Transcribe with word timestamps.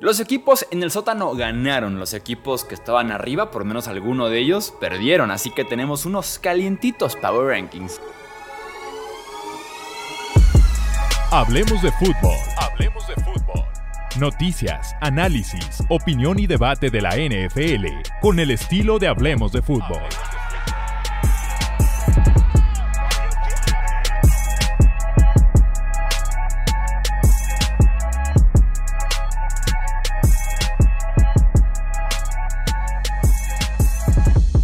Los 0.00 0.20
equipos 0.20 0.64
en 0.70 0.84
el 0.84 0.92
sótano 0.92 1.34
ganaron, 1.34 1.98
los 1.98 2.14
equipos 2.14 2.64
que 2.64 2.76
estaban 2.76 3.10
arriba, 3.10 3.50
por 3.50 3.64
menos 3.64 3.88
alguno 3.88 4.28
de 4.28 4.38
ellos, 4.38 4.72
perdieron, 4.78 5.32
así 5.32 5.50
que 5.50 5.64
tenemos 5.64 6.06
unos 6.06 6.38
calientitos 6.38 7.16
Power 7.16 7.48
Rankings. 7.48 8.00
Hablemos 11.32 11.82
de 11.82 11.90
fútbol. 11.90 12.36
Hablemos 12.58 13.08
de 13.08 13.14
fútbol. 13.16 13.64
Noticias, 14.20 14.94
análisis, 15.00 15.82
opinión 15.88 16.38
y 16.38 16.46
debate 16.46 16.90
de 16.90 17.00
la 17.00 17.16
NFL 17.16 17.86
con 18.20 18.38
el 18.38 18.52
estilo 18.52 19.00
de 19.00 19.08
Hablemos 19.08 19.50
de 19.50 19.62
fútbol. 19.62 20.02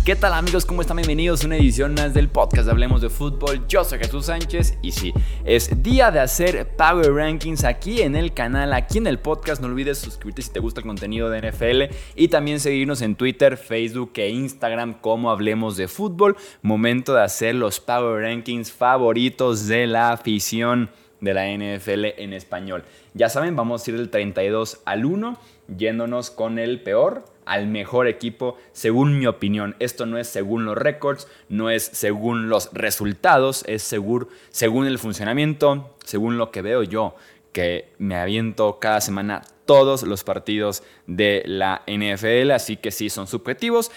¿Qué 0.04 0.14
tal 0.14 0.34
amigos? 0.34 0.66
¿Cómo 0.66 0.82
están? 0.82 0.98
Bienvenidos 0.98 1.42
a 1.42 1.46
una 1.46 1.56
edición 1.56 1.94
más 1.94 2.12
del 2.12 2.28
podcast 2.28 2.68
Hablemos 2.68 3.00
de 3.00 3.08
Fútbol. 3.08 3.66
Yo 3.68 3.84
soy 3.84 4.00
Jesús 4.00 4.26
Sánchez 4.26 4.76
y 4.82 4.92
sí, 4.92 5.14
es 5.46 5.82
día 5.82 6.10
de 6.10 6.20
hacer 6.20 6.76
Power 6.76 7.10
Rankings 7.10 7.64
aquí 7.64 8.02
en 8.02 8.14
el 8.14 8.34
canal, 8.34 8.74
aquí 8.74 8.98
en 8.98 9.06
el 9.06 9.18
podcast. 9.18 9.62
No 9.62 9.68
olvides 9.68 9.96
suscribirte 9.96 10.42
si 10.42 10.50
te 10.50 10.60
gusta 10.60 10.82
el 10.82 10.86
contenido 10.86 11.30
de 11.30 11.50
NFL 11.50 11.96
y 12.16 12.28
también 12.28 12.60
seguirnos 12.60 13.00
en 13.00 13.16
Twitter, 13.16 13.56
Facebook 13.56 14.12
e 14.16 14.28
Instagram 14.28 15.00
como 15.00 15.30
Hablemos 15.30 15.78
de 15.78 15.88
Fútbol. 15.88 16.36
Momento 16.60 17.14
de 17.14 17.22
hacer 17.22 17.54
los 17.54 17.80
Power 17.80 18.24
Rankings 18.24 18.72
favoritos 18.72 19.68
de 19.68 19.86
la 19.86 20.12
afición 20.12 20.90
de 21.24 21.34
la 21.34 21.46
NFL 21.46 22.20
en 22.22 22.32
español. 22.32 22.84
Ya 23.14 23.28
saben, 23.28 23.56
vamos 23.56 23.86
a 23.86 23.90
ir 23.90 23.96
del 23.96 24.10
32 24.10 24.80
al 24.84 25.04
1, 25.04 25.38
yéndonos 25.76 26.30
con 26.30 26.58
el 26.58 26.80
peor 26.80 27.24
al 27.46 27.66
mejor 27.66 28.06
equipo, 28.06 28.56
según 28.72 29.18
mi 29.18 29.26
opinión. 29.26 29.76
Esto 29.78 30.06
no 30.06 30.18
es 30.18 30.28
según 30.28 30.64
los 30.64 30.76
récords, 30.76 31.28
no 31.48 31.70
es 31.70 31.84
según 31.84 32.48
los 32.48 32.70
resultados, 32.72 33.64
es 33.66 33.82
según, 33.82 34.86
el 34.86 34.98
funcionamiento, 34.98 35.94
según 36.04 36.38
lo 36.38 36.50
que 36.50 36.62
veo 36.62 36.82
yo, 36.82 37.16
que 37.52 37.92
me 37.98 38.16
aviento 38.16 38.78
cada 38.80 39.00
semana 39.00 39.42
todos 39.66 40.02
los 40.02 40.24
partidos 40.24 40.82
de 41.06 41.42
la 41.46 41.82
NFL, 41.86 42.50
así 42.50 42.76
que 42.76 42.90
sí, 42.90 43.08
son 43.08 43.26
subjetivos. 43.26 43.90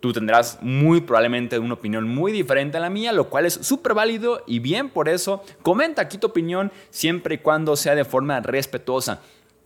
Tú 0.00 0.12
tendrás 0.12 0.58
muy 0.62 1.00
probablemente 1.00 1.58
una 1.58 1.74
opinión 1.74 2.08
muy 2.08 2.30
diferente 2.30 2.76
a 2.76 2.80
la 2.80 2.88
mía, 2.88 3.12
lo 3.12 3.28
cual 3.28 3.46
es 3.46 3.54
súper 3.54 3.94
válido 3.94 4.44
y 4.46 4.60
bien 4.60 4.90
por 4.90 5.08
eso. 5.08 5.42
Comenta 5.62 6.02
aquí 6.02 6.18
tu 6.18 6.28
opinión 6.28 6.70
siempre 6.90 7.34
y 7.34 7.38
cuando 7.38 7.74
sea 7.74 7.96
de 7.96 8.04
forma 8.04 8.38
respetuosa. 8.40 9.20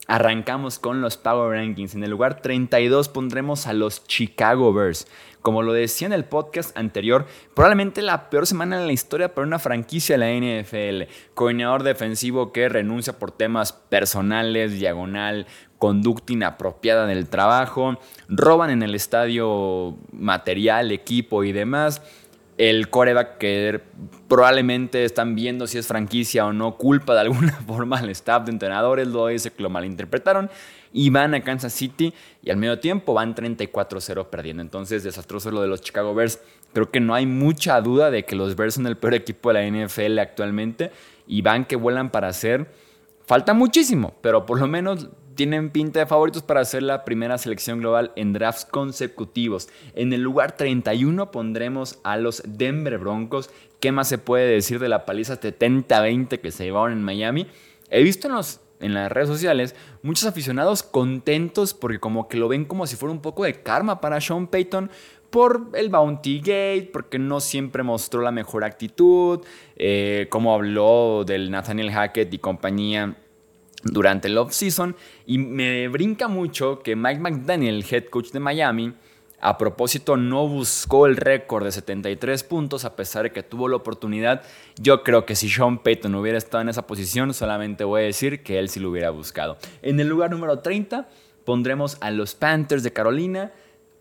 Arrancamos 0.08 0.80
con 0.80 1.00
los 1.00 1.16
Power 1.16 1.56
Rankings. 1.56 1.94
En 1.94 2.02
el 2.02 2.10
lugar 2.10 2.42
32 2.42 3.08
pondremos 3.08 3.68
a 3.68 3.72
los 3.72 4.04
Chicago 4.06 4.72
Bears. 4.72 5.06
Como 5.42 5.62
lo 5.62 5.72
decía 5.72 6.06
en 6.06 6.12
el 6.12 6.24
podcast 6.24 6.76
anterior, 6.76 7.26
probablemente 7.54 8.02
la 8.02 8.28
peor 8.28 8.46
semana 8.46 8.80
en 8.80 8.86
la 8.86 8.92
historia 8.92 9.34
para 9.34 9.46
una 9.46 9.58
franquicia 9.58 10.18
de 10.18 10.18
la 10.18 10.62
NFL. 10.62 11.10
Coordinador 11.34 11.84
defensivo 11.84 12.52
que 12.52 12.68
renuncia 12.68 13.18
por 13.18 13.30
temas 13.30 13.72
personales, 13.72 14.78
diagonal, 14.78 15.46
conducta 15.78 16.32
inapropiada 16.32 17.04
en 17.04 17.16
el 17.16 17.28
trabajo, 17.28 17.98
roban 18.28 18.70
en 18.70 18.82
el 18.82 18.94
estadio 18.94 19.96
material, 20.12 20.90
equipo 20.90 21.44
y 21.44 21.52
demás 21.52 22.02
el 22.58 22.90
coreback 22.90 23.38
que 23.38 23.80
probablemente 24.28 25.04
están 25.04 25.34
viendo 25.34 25.66
si 25.66 25.78
es 25.78 25.86
franquicia 25.86 26.46
o 26.46 26.52
no, 26.52 26.76
culpa 26.76 27.14
de 27.14 27.20
alguna 27.20 27.52
forma 27.66 27.98
al 27.98 28.10
staff 28.10 28.44
de 28.44 28.52
entrenadores, 28.52 29.08
lo 29.08 29.26
dice 29.26 29.52
que 29.52 29.62
lo 29.62 29.70
malinterpretaron, 29.70 30.50
y 30.92 31.10
van 31.10 31.34
a 31.34 31.42
Kansas 31.42 31.72
City 31.72 32.12
y 32.42 32.50
al 32.50 32.58
medio 32.58 32.78
tiempo 32.78 33.14
van 33.14 33.34
34-0 33.34 34.26
perdiendo. 34.26 34.62
Entonces, 34.62 35.02
desastroso 35.02 35.50
lo 35.50 35.62
de 35.62 35.68
los 35.68 35.80
Chicago 35.80 36.14
Bears. 36.14 36.40
Creo 36.72 36.90
que 36.90 37.00
no 37.00 37.14
hay 37.14 37.26
mucha 37.26 37.80
duda 37.80 38.10
de 38.10 38.24
que 38.24 38.36
los 38.36 38.56
Bears 38.56 38.74
son 38.74 38.86
el 38.86 38.96
peor 38.96 39.14
equipo 39.14 39.52
de 39.52 39.54
la 39.54 39.86
NFL 39.86 40.18
actualmente 40.18 40.92
y 41.26 41.40
van 41.40 41.64
que 41.64 41.76
vuelan 41.76 42.10
para 42.10 42.28
hacer. 42.28 42.70
Falta 43.24 43.54
muchísimo, 43.54 44.14
pero 44.20 44.44
por 44.44 44.60
lo 44.60 44.66
menos 44.66 45.08
tienen 45.34 45.70
pinta 45.70 46.00
de 46.00 46.06
favoritos 46.06 46.42
para 46.42 46.60
hacer 46.60 46.82
la 46.82 47.04
primera 47.04 47.38
selección 47.38 47.80
global 47.80 48.12
en 48.16 48.32
drafts 48.32 48.64
consecutivos. 48.64 49.68
En 49.94 50.12
el 50.12 50.22
lugar 50.22 50.56
31 50.56 51.30
pondremos 51.30 51.98
a 52.04 52.16
los 52.16 52.42
Denver 52.46 52.98
Broncos. 52.98 53.50
¿Qué 53.80 53.92
más 53.92 54.08
se 54.08 54.18
puede 54.18 54.46
decir 54.46 54.78
de 54.78 54.88
la 54.88 55.04
paliza 55.04 55.40
70-20 55.40 56.40
que 56.40 56.50
se 56.50 56.64
llevaron 56.64 56.92
en 56.92 57.02
Miami? 57.02 57.46
He 57.90 58.02
visto 58.02 58.28
en, 58.80 58.94
las 58.94 59.12
redes 59.12 59.28
sociales 59.28 59.74
muchos 60.02 60.24
aficionados 60.26 60.82
contentos 60.82 61.74
porque 61.74 62.00
como 62.00 62.28
que 62.28 62.36
lo 62.36 62.48
ven 62.48 62.64
como 62.64 62.86
si 62.86 62.96
fuera 62.96 63.12
un 63.12 63.20
poco 63.20 63.44
de 63.44 63.62
karma 63.62 64.00
para 64.00 64.20
Sean 64.20 64.46
Payton 64.46 64.90
por 65.30 65.70
el 65.72 65.88
Bounty 65.88 66.40
Gate, 66.40 66.90
porque 66.92 67.18
no 67.18 67.40
siempre 67.40 67.82
mostró 67.82 68.20
la 68.20 68.30
mejor 68.32 68.64
actitud, 68.64 69.40
eh, 69.76 70.26
como 70.28 70.52
habló 70.52 71.24
del 71.24 71.50
Nathaniel 71.50 71.90
Hackett 71.90 72.32
y 72.34 72.38
compañía 72.38 73.16
durante 73.82 74.28
el 74.28 74.38
off-season 74.38 74.96
y 75.26 75.38
me 75.38 75.88
brinca 75.88 76.28
mucho 76.28 76.80
que 76.82 76.96
Mike 76.96 77.20
McDaniel, 77.20 77.76
el 77.76 77.84
head 77.88 78.04
coach 78.06 78.30
de 78.30 78.40
Miami, 78.40 78.94
a 79.40 79.58
propósito 79.58 80.16
no 80.16 80.46
buscó 80.46 81.06
el 81.06 81.16
récord 81.16 81.64
de 81.64 81.72
73 81.72 82.44
puntos 82.44 82.84
a 82.84 82.94
pesar 82.94 83.24
de 83.24 83.32
que 83.32 83.42
tuvo 83.42 83.66
la 83.68 83.74
oportunidad. 83.76 84.42
Yo 84.80 85.02
creo 85.02 85.26
que 85.26 85.34
si 85.34 85.48
Sean 85.48 85.78
Payton 85.78 86.14
hubiera 86.14 86.38
estado 86.38 86.62
en 86.62 86.68
esa 86.68 86.86
posición, 86.86 87.34
solamente 87.34 87.82
voy 87.82 88.02
a 88.02 88.04
decir 88.04 88.44
que 88.44 88.60
él 88.60 88.68
sí 88.68 88.78
lo 88.78 88.90
hubiera 88.90 89.10
buscado. 89.10 89.58
En 89.82 89.98
el 89.98 90.06
lugar 90.06 90.30
número 90.30 90.60
30 90.60 91.08
pondremos 91.44 91.98
a 92.00 92.12
los 92.12 92.36
Panthers 92.36 92.84
de 92.84 92.92
Carolina 92.92 93.52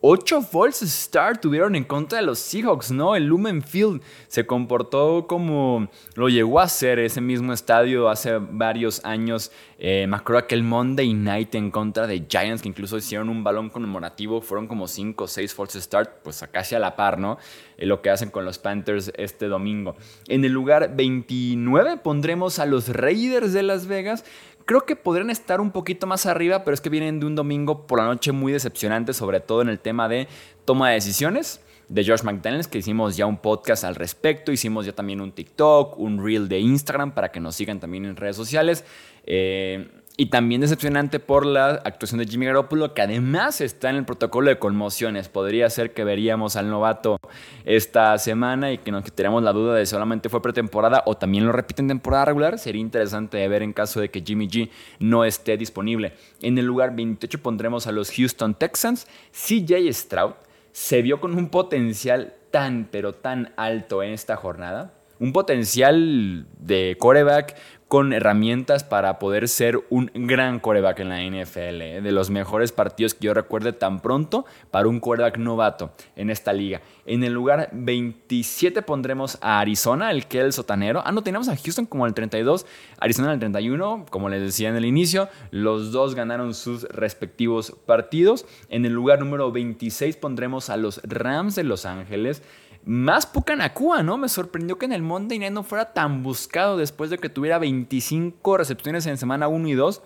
8 0.04 0.42
false 0.42 0.88
start 0.88 1.42
tuvieron 1.42 1.76
en 1.76 1.84
contra 1.84 2.18
de 2.18 2.26
los 2.26 2.40
Seahawks, 2.40 2.90
¿no? 2.90 3.16
El 3.16 3.28
Lumen 3.28 3.62
Field 3.62 4.02
se 4.28 4.48
comportó 4.48 5.28
como 5.28 5.90
lo 6.16 6.28
llegó 6.28 6.60
a 6.60 6.64
hacer 6.64 6.98
ese 6.98 7.22
mismo 7.22 7.54
estadio 7.54 8.10
hace 8.10 8.40
varios 8.40 9.06
años. 9.06 9.52
Eh, 9.78 10.08
me 10.08 10.18
acuerdo 10.18 10.40
aquel 10.40 10.64
Monday 10.64 11.14
Night 11.14 11.54
en 11.54 11.70
contra 11.70 12.08
de 12.08 12.26
Giants, 12.28 12.64
que 12.64 12.70
incluso 12.70 12.98
hicieron 12.98 13.30
un 13.30 13.44
balón 13.44 13.70
conmemorativo, 13.70 14.42
fueron 14.42 14.68
como 14.68 14.88
5 14.88 15.24
o 15.24 15.28
6 15.28 15.54
false 15.54 15.80
start, 15.80 16.24
pues 16.24 16.44
casi 16.52 16.74
a 16.74 16.80
la 16.80 16.96
par, 16.96 17.20
¿no? 17.20 17.38
Eh, 17.78 17.86
lo 17.86 18.02
que 18.02 18.10
hacen 18.10 18.32
con 18.32 18.44
los 18.44 18.58
Panthers 18.58 19.12
este 19.18 19.50
domingo. 19.50 19.96
En 20.28 20.44
el 20.44 20.52
lugar 20.52 20.96
29 20.96 21.98
pondremos 21.98 22.58
a 22.58 22.66
los 22.66 22.90
Raiders 22.90 23.54
de 23.54 23.62
Las 23.62 23.86
Vegas 23.86 24.26
Creo 24.66 24.86
que 24.86 24.96
podrían 24.96 25.30
estar 25.30 25.62
un 25.62 25.72
poquito 25.72 26.08
más 26.08 26.26
arriba, 26.26 26.64
pero 26.64 26.74
es 26.74 26.82
que 26.82 26.90
vienen 26.90 27.20
de 27.20 27.26
un 27.26 27.36
domingo 27.36 27.88
por 27.88 28.00
la 28.00 28.06
noche 28.06 28.32
muy 28.32 28.54
decepcionante, 28.54 29.14
sobre 29.14 29.40
todo 29.40 29.62
en 29.62 29.70
el 29.70 29.80
tema 29.80 30.08
de 30.08 30.28
toma 30.66 30.90
de 30.90 30.96
decisiones 30.96 31.62
de 31.92 32.06
George 32.06 32.24
McDaniels, 32.24 32.70
que 32.70 32.78
hicimos 32.78 33.18
ya 33.18 33.26
un 33.26 33.38
podcast 33.38 33.84
al 33.84 33.96
respecto, 33.96 34.54
hicimos 34.54 34.86
ya 34.86 34.94
también 34.94 35.20
un 35.20 35.34
TikTok, 35.34 36.00
un 36.00 36.24
reel 36.24 36.48
de 36.48 36.60
Instagram 36.60 37.14
para 37.14 37.32
que 37.32 37.42
nos 37.42 37.56
sigan 37.56 37.82
también 37.82 38.06
en 38.06 38.16
redes 38.16 38.38
sociales. 38.38 38.86
Eh, 39.26 40.01
y 40.22 40.28
también 40.28 40.62
decepcionante 40.62 41.20
por 41.20 41.48
la 41.48 41.82
actuación 41.84 42.20
de 42.20 42.28
Jimmy 42.28 42.46
Garoppolo, 42.46 42.94
que 42.94 43.02
además 43.02 43.60
está 43.60 43.90
en 43.90 43.96
el 43.96 44.06
protocolo 44.06 44.50
de 44.52 44.60
conmociones. 44.60 45.30
Podría 45.30 45.68
ser 45.72 45.96
que 45.96 46.04
veríamos 46.04 46.56
al 46.58 46.70
novato 46.70 47.18
esta 47.66 48.16
semana 48.20 48.72
y 48.72 48.78
que 48.78 48.92
nos 48.92 49.04
quitaríamos 49.04 49.42
la 49.42 49.52
duda 49.52 49.74
de 49.74 49.84
si 49.84 49.90
solamente 49.90 50.30
fue 50.30 50.44
pretemporada 50.44 51.02
o 51.08 51.18
también 51.18 51.48
lo 51.48 51.52
repite 51.52 51.82
en 51.82 51.88
temporada 51.88 52.26
regular. 52.26 52.60
Sería 52.60 52.82
interesante 52.82 53.38
de 53.38 53.48
ver 53.48 53.64
en 53.64 53.74
caso 53.74 54.00
de 54.00 54.12
que 54.12 54.22
Jimmy 54.22 54.48
G 54.48 54.70
no 55.00 55.26
esté 55.26 55.58
disponible. 55.58 56.14
En 56.44 56.56
el 56.60 56.66
lugar 56.66 56.96
28 56.96 57.42
pondremos 57.42 57.88
a 57.88 57.92
los 57.92 58.12
Houston 58.12 58.54
Texans. 58.54 59.08
CJ 59.32 59.92
Stroud 59.92 60.34
se 60.72 61.02
vio 61.02 61.20
con 61.20 61.36
un 61.36 61.50
potencial 61.50 62.36
tan, 62.52 62.88
pero 62.92 63.16
tan 63.16 63.54
alto 63.58 64.04
en 64.04 64.12
esta 64.12 64.36
jornada. 64.36 64.94
Un 65.18 65.34
potencial 65.34 66.48
de 66.60 66.96
coreback 67.00 67.56
con 67.92 68.14
herramientas 68.14 68.86
para 68.86 69.20
poder 69.20 69.50
ser 69.50 69.84
un 69.90 70.10
gran 70.14 70.62
coreback 70.62 71.02
en 71.02 71.10
la 71.10 71.20
NFL. 71.24 71.82
¿eh? 71.82 72.02
De 72.02 72.14
los 72.14 72.30
mejores 72.30 72.72
partidos 72.72 73.14
que 73.14 73.26
yo 73.26 73.34
recuerde 73.34 73.74
tan 73.74 74.00
pronto 74.00 74.46
para 74.72 74.88
un 74.88 75.02
coreback 75.02 75.38
novato 75.38 75.92
en 76.16 76.30
esta 76.30 76.54
liga. 76.54 76.80
En 77.06 77.26
el 77.26 77.34
lugar 77.34 77.68
27 77.74 78.82
pondremos 78.84 79.38
a 79.42 79.60
Arizona, 79.60 80.10
el 80.12 80.26
que 80.28 80.40
es 80.40 80.46
el 80.46 80.54
sotanero. 80.54 81.04
Ah, 81.04 81.12
no, 81.12 81.22
tenemos 81.22 81.50
a 81.50 81.58
Houston 81.58 81.86
como 81.86 82.06
el 82.06 82.14
32, 82.14 82.66
Arizona 82.98 83.28
en 83.28 83.34
el 83.34 83.40
31, 83.40 84.06
como 84.10 84.30
les 84.30 84.42
decía 84.42 84.70
en 84.70 84.78
el 84.78 84.86
inicio. 84.86 85.28
Los 85.50 85.92
dos 85.92 86.16
ganaron 86.16 86.54
sus 86.54 86.84
respectivos 86.84 87.76
partidos. 87.86 88.46
En 88.70 88.86
el 88.86 88.94
lugar 88.94 89.20
número 89.20 89.52
26 89.52 90.16
pondremos 90.16 90.70
a 90.70 90.78
los 90.78 91.02
Rams 91.04 91.56
de 91.56 91.66
Los 91.66 91.86
Ángeles 91.86 92.42
más 92.86 93.26
Pucanacua, 93.26 94.04
¿no? 94.04 94.18
Me 94.18 94.30
sorprendió 94.30 94.78
que 94.78 94.86
en 94.86 94.94
el 94.94 95.02
Monday 95.02 95.40
no 95.52 95.64
fuera 95.64 95.94
tan 95.94 96.24
buscado 96.24 96.78
después 96.78 97.10
de 97.10 97.18
que 97.18 97.30
tuviera 97.30 97.60
25 97.60 98.58
recepciones 98.58 99.06
en 99.06 99.18
semana 99.18 99.48
1 99.48 99.68
y 99.68 99.74
2. 99.74 100.02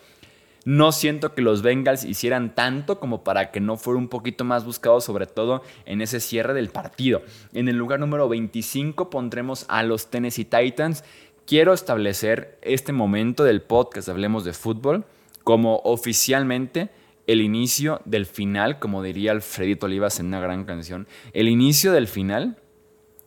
No 0.66 0.92
siento 0.92 1.36
que 1.36 1.44
los 1.44 1.62
Bengals 1.62 2.04
hicieran 2.04 2.56
tanto 2.56 3.00
como 3.00 3.24
para 3.24 3.51
que 3.51 3.60
no 3.60 3.77
fuera 3.77 4.00
un 4.00 4.07
poquito 4.07 4.44
más 4.44 4.66
buscado, 4.66 5.00
sobre 5.00 5.27
todo 5.27 5.62
en 5.86 6.01
ese 6.01 6.19
cierre 6.19 6.56
del 6.56 6.69
partido. 6.69 7.22
En 7.54 7.69
el 7.69 7.77
lugar 7.77 8.00
número 8.00 8.27
25 8.27 9.12
pondremos 9.12 9.66
a 9.68 9.83
los 9.83 10.10
Tennessee 10.10 10.45
Titans. 10.45 11.04
Quiero 11.45 11.71
establecer 11.71 12.57
este 12.63 12.94
momento 12.94 13.44
del 13.44 13.62
podcast, 13.62 14.10
hablemos 14.10 14.44
de 14.44 14.54
fútbol, 14.54 15.06
como 15.44 15.81
oficialmente 15.83 16.89
el 17.28 17.42
inicio 17.42 18.01
del 18.06 18.25
final, 18.25 18.80
como 18.80 19.04
diría 19.04 19.31
Alfredito 19.31 19.86
Olivas 19.86 20.19
en 20.19 20.28
una 20.28 20.39
gran 20.39 20.66
canción, 20.66 21.07
el 21.33 21.48
inicio 21.48 21.92
del 21.92 22.07
final 22.07 22.57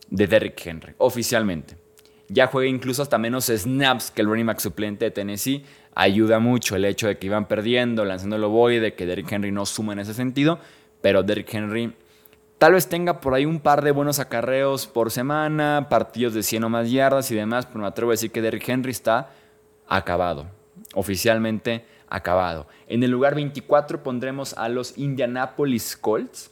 de 0.09 0.27
Derrick 0.27 0.65
Henry, 0.65 0.93
oficialmente. 0.97 1.77
Ya 2.27 2.47
juega 2.47 2.69
incluso 2.69 3.01
hasta 3.01 3.17
menos 3.17 3.45
snaps 3.45 4.11
que 4.11 4.21
el 4.21 4.27
running 4.27 4.45
back 4.45 4.59
suplente 4.59 5.05
de 5.05 5.11
Tennessee. 5.11 5.65
Ayuda 5.95 6.39
mucho 6.39 6.75
el 6.75 6.85
hecho 6.85 7.07
de 7.07 7.17
que 7.17 7.25
iban 7.25 7.47
perdiendo, 7.47 8.05
lanzando 8.05 8.35
el 8.35 8.81
de 8.81 8.93
que 8.93 9.05
Derrick 9.07 9.31
Henry 9.31 9.51
no 9.51 9.65
suma 9.65 9.93
en 9.93 9.99
ese 9.99 10.13
sentido, 10.13 10.59
pero 11.01 11.23
Derrick 11.23 11.51
Henry 11.53 11.93
tal 12.59 12.73
vez 12.73 12.87
tenga 12.87 13.19
por 13.19 13.33
ahí 13.33 13.45
un 13.45 13.59
par 13.59 13.83
de 13.83 13.91
buenos 13.91 14.19
acarreos 14.19 14.85
por 14.85 15.09
semana, 15.09 15.87
partidos 15.89 16.35
de 16.35 16.43
100 16.43 16.65
o 16.65 16.69
más 16.69 16.91
yardas 16.91 17.31
y 17.31 17.35
demás, 17.35 17.65
pero 17.65 17.79
me 17.79 17.87
atrevo 17.87 18.11
a 18.11 18.13
decir 18.13 18.31
que 18.31 18.41
Derrick 18.41 18.69
Henry 18.69 18.91
está 18.91 19.31
acabado, 19.87 20.45
oficialmente 20.93 21.85
acabado. 22.07 22.67
En 22.87 23.01
el 23.03 23.11
lugar 23.11 23.33
24 23.33 24.03
pondremos 24.03 24.53
a 24.53 24.69
los 24.69 24.97
Indianapolis 24.97 25.97
Colts. 25.97 26.51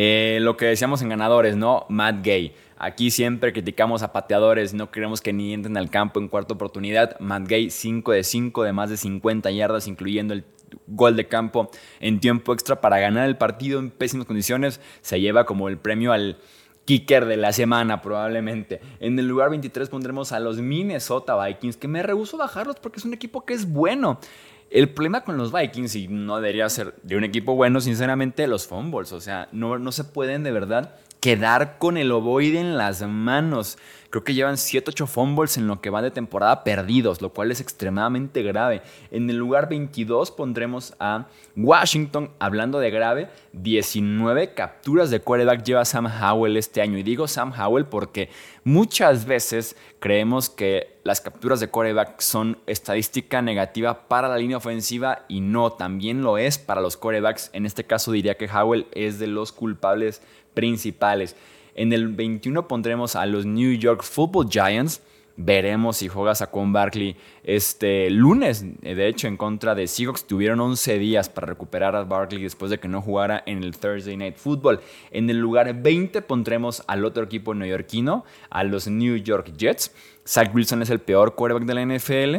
Eh, 0.00 0.38
lo 0.42 0.56
que 0.56 0.66
decíamos 0.66 1.02
en 1.02 1.08
ganadores, 1.08 1.56
¿no? 1.56 1.84
Matt 1.88 2.24
Gay. 2.24 2.54
Aquí 2.76 3.10
siempre 3.10 3.52
criticamos 3.52 4.04
a 4.04 4.12
pateadores, 4.12 4.72
no 4.72 4.92
queremos 4.92 5.20
que 5.20 5.32
ni 5.32 5.52
entren 5.52 5.76
al 5.76 5.90
campo 5.90 6.20
en 6.20 6.28
cuarta 6.28 6.54
oportunidad. 6.54 7.18
Matt 7.18 7.48
Gay 7.48 7.68
5 7.68 8.12
de 8.12 8.22
5 8.22 8.62
de 8.62 8.72
más 8.72 8.90
de 8.90 8.96
50 8.96 9.50
yardas, 9.50 9.88
incluyendo 9.88 10.34
el 10.34 10.44
gol 10.86 11.16
de 11.16 11.26
campo 11.26 11.68
en 11.98 12.20
tiempo 12.20 12.52
extra 12.52 12.80
para 12.80 13.00
ganar 13.00 13.26
el 13.26 13.36
partido 13.36 13.80
en 13.80 13.90
pésimas 13.90 14.28
condiciones. 14.28 14.80
Se 15.00 15.20
lleva 15.20 15.46
como 15.46 15.68
el 15.68 15.78
premio 15.78 16.12
al 16.12 16.38
kicker 16.84 17.26
de 17.26 17.36
la 17.36 17.52
semana 17.52 18.00
probablemente. 18.00 18.80
En 19.00 19.18
el 19.18 19.26
lugar 19.26 19.50
23 19.50 19.88
pondremos 19.88 20.30
a 20.30 20.38
los 20.38 20.58
Minnesota 20.58 21.44
Vikings, 21.44 21.76
que 21.76 21.88
me 21.88 22.04
rehuso 22.04 22.36
bajarlos 22.36 22.76
porque 22.76 23.00
es 23.00 23.04
un 23.04 23.14
equipo 23.14 23.44
que 23.44 23.54
es 23.54 23.68
bueno. 23.68 24.20
El 24.70 24.90
problema 24.90 25.22
con 25.22 25.36
los 25.38 25.52
Vikings, 25.52 25.94
y 25.94 26.08
no 26.08 26.36
debería 26.36 26.68
ser 26.68 26.94
de 27.02 27.16
un 27.16 27.24
equipo 27.24 27.54
bueno, 27.54 27.80
sinceramente, 27.80 28.46
los 28.46 28.66
fumbles. 28.66 29.12
O 29.12 29.20
sea, 29.20 29.48
no, 29.52 29.78
no 29.78 29.92
se 29.92 30.04
pueden 30.04 30.42
de 30.42 30.52
verdad 30.52 30.94
quedar 31.20 31.78
con 31.78 31.96
el 31.96 32.12
ovoide 32.12 32.60
en 32.60 32.76
las 32.76 33.02
manos. 33.02 33.78
Creo 34.10 34.24
que 34.24 34.32
llevan 34.32 34.54
7-8 34.54 35.06
fumbles 35.06 35.58
en 35.58 35.66
lo 35.66 35.82
que 35.82 35.90
va 35.90 36.00
de 36.00 36.10
temporada 36.10 36.64
perdidos, 36.64 37.20
lo 37.20 37.34
cual 37.34 37.50
es 37.50 37.60
extremadamente 37.60 38.42
grave. 38.42 38.80
En 39.10 39.28
el 39.28 39.36
lugar 39.36 39.68
22 39.68 40.30
pondremos 40.30 40.94
a 40.98 41.26
Washington, 41.54 42.30
hablando 42.38 42.78
de 42.78 42.90
grave, 42.90 43.28
19 43.52 44.54
capturas 44.54 45.10
de 45.10 45.20
quarterback 45.20 45.62
lleva 45.62 45.84
Sam 45.84 46.06
Howell 46.06 46.56
este 46.56 46.80
año. 46.80 46.96
Y 46.96 47.02
digo 47.02 47.28
Sam 47.28 47.52
Howell 47.52 47.84
porque 47.84 48.30
muchas 48.64 49.26
veces 49.26 49.76
creemos 49.98 50.48
que 50.48 50.98
las 51.04 51.20
capturas 51.20 51.60
de 51.60 51.68
quarterback 51.68 52.18
son 52.20 52.56
estadística 52.66 53.42
negativa 53.42 54.08
para 54.08 54.28
la 54.28 54.38
línea 54.38 54.56
ofensiva 54.56 55.26
y 55.28 55.40
no, 55.40 55.72
también 55.72 56.22
lo 56.22 56.38
es 56.38 56.56
para 56.56 56.80
los 56.80 56.96
quarterbacks. 56.96 57.50
En 57.52 57.66
este 57.66 57.84
caso 57.84 58.12
diría 58.12 58.38
que 58.38 58.48
Howell 58.48 58.86
es 58.92 59.18
de 59.18 59.26
los 59.26 59.52
culpables 59.52 60.22
principales. 60.54 61.36
En 61.78 61.92
el 61.92 62.08
21 62.08 62.66
pondremos 62.66 63.14
a 63.14 63.24
los 63.24 63.46
New 63.46 63.72
York 63.74 64.02
Football 64.02 64.48
Giants. 64.50 65.00
Veremos 65.36 65.98
si 65.98 66.08
juega 66.08 66.34
Saquon 66.34 66.72
Barkley 66.72 67.14
este 67.44 68.10
lunes. 68.10 68.64
De 68.80 69.06
hecho, 69.06 69.28
en 69.28 69.36
contra 69.36 69.76
de 69.76 69.86
Seahawks 69.86 70.26
tuvieron 70.26 70.58
11 70.58 70.98
días 70.98 71.28
para 71.28 71.46
recuperar 71.46 71.94
a 71.94 72.02
Barkley 72.02 72.42
después 72.42 72.72
de 72.72 72.80
que 72.80 72.88
no 72.88 73.00
jugara 73.00 73.44
en 73.46 73.62
el 73.62 73.76
Thursday 73.76 74.16
Night 74.16 74.34
Football. 74.34 74.80
En 75.12 75.30
el 75.30 75.38
lugar 75.38 75.72
20 75.72 76.20
pondremos 76.22 76.82
al 76.88 77.04
otro 77.04 77.22
equipo 77.22 77.54
neoyorquino, 77.54 78.24
a 78.50 78.64
los 78.64 78.88
New 78.88 79.14
York 79.14 79.52
Jets. 79.56 79.94
Zach 80.26 80.52
Wilson 80.52 80.82
es 80.82 80.90
el 80.90 80.98
peor 80.98 81.36
quarterback 81.36 81.64
de 81.64 81.74
la 81.74 81.86
NFL. 81.86 82.36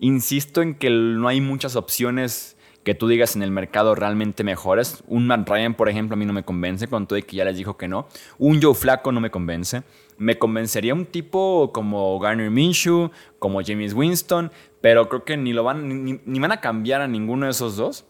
Insisto 0.00 0.60
en 0.60 0.74
que 0.74 0.90
no 0.90 1.26
hay 1.26 1.40
muchas 1.40 1.74
opciones 1.74 2.57
que 2.88 2.94
tú 2.94 3.06
digas 3.06 3.36
en 3.36 3.42
el 3.42 3.50
mercado 3.50 3.94
realmente 3.94 4.42
mejores. 4.44 5.04
Un 5.08 5.26
Matt 5.26 5.46
Ryan, 5.46 5.74
por 5.74 5.90
ejemplo, 5.90 6.14
a 6.14 6.16
mí 6.16 6.24
no 6.24 6.32
me 6.32 6.42
convence, 6.42 6.88
con 6.88 7.06
todo 7.06 7.18
y 7.18 7.22
que 7.22 7.36
ya 7.36 7.44
les 7.44 7.58
dijo 7.58 7.76
que 7.76 7.86
no. 7.86 8.08
Un 8.38 8.62
Joe 8.62 8.74
Flaco 8.74 9.12
no 9.12 9.20
me 9.20 9.30
convence. 9.30 9.82
Me 10.16 10.38
convencería 10.38 10.94
un 10.94 11.04
tipo 11.04 11.70
como 11.74 12.18
Garner 12.18 12.50
Minshew, 12.50 13.10
como 13.38 13.60
James 13.62 13.92
Winston, 13.92 14.50
pero 14.80 15.06
creo 15.10 15.22
que 15.22 15.36
ni, 15.36 15.52
lo 15.52 15.64
van, 15.64 16.22
ni, 16.24 16.38
van 16.38 16.50
a 16.50 16.62
cambiar 16.62 17.02
a 17.02 17.08
ninguno 17.08 17.44
de 17.44 17.50
esos 17.50 17.76
dos. 17.76 18.06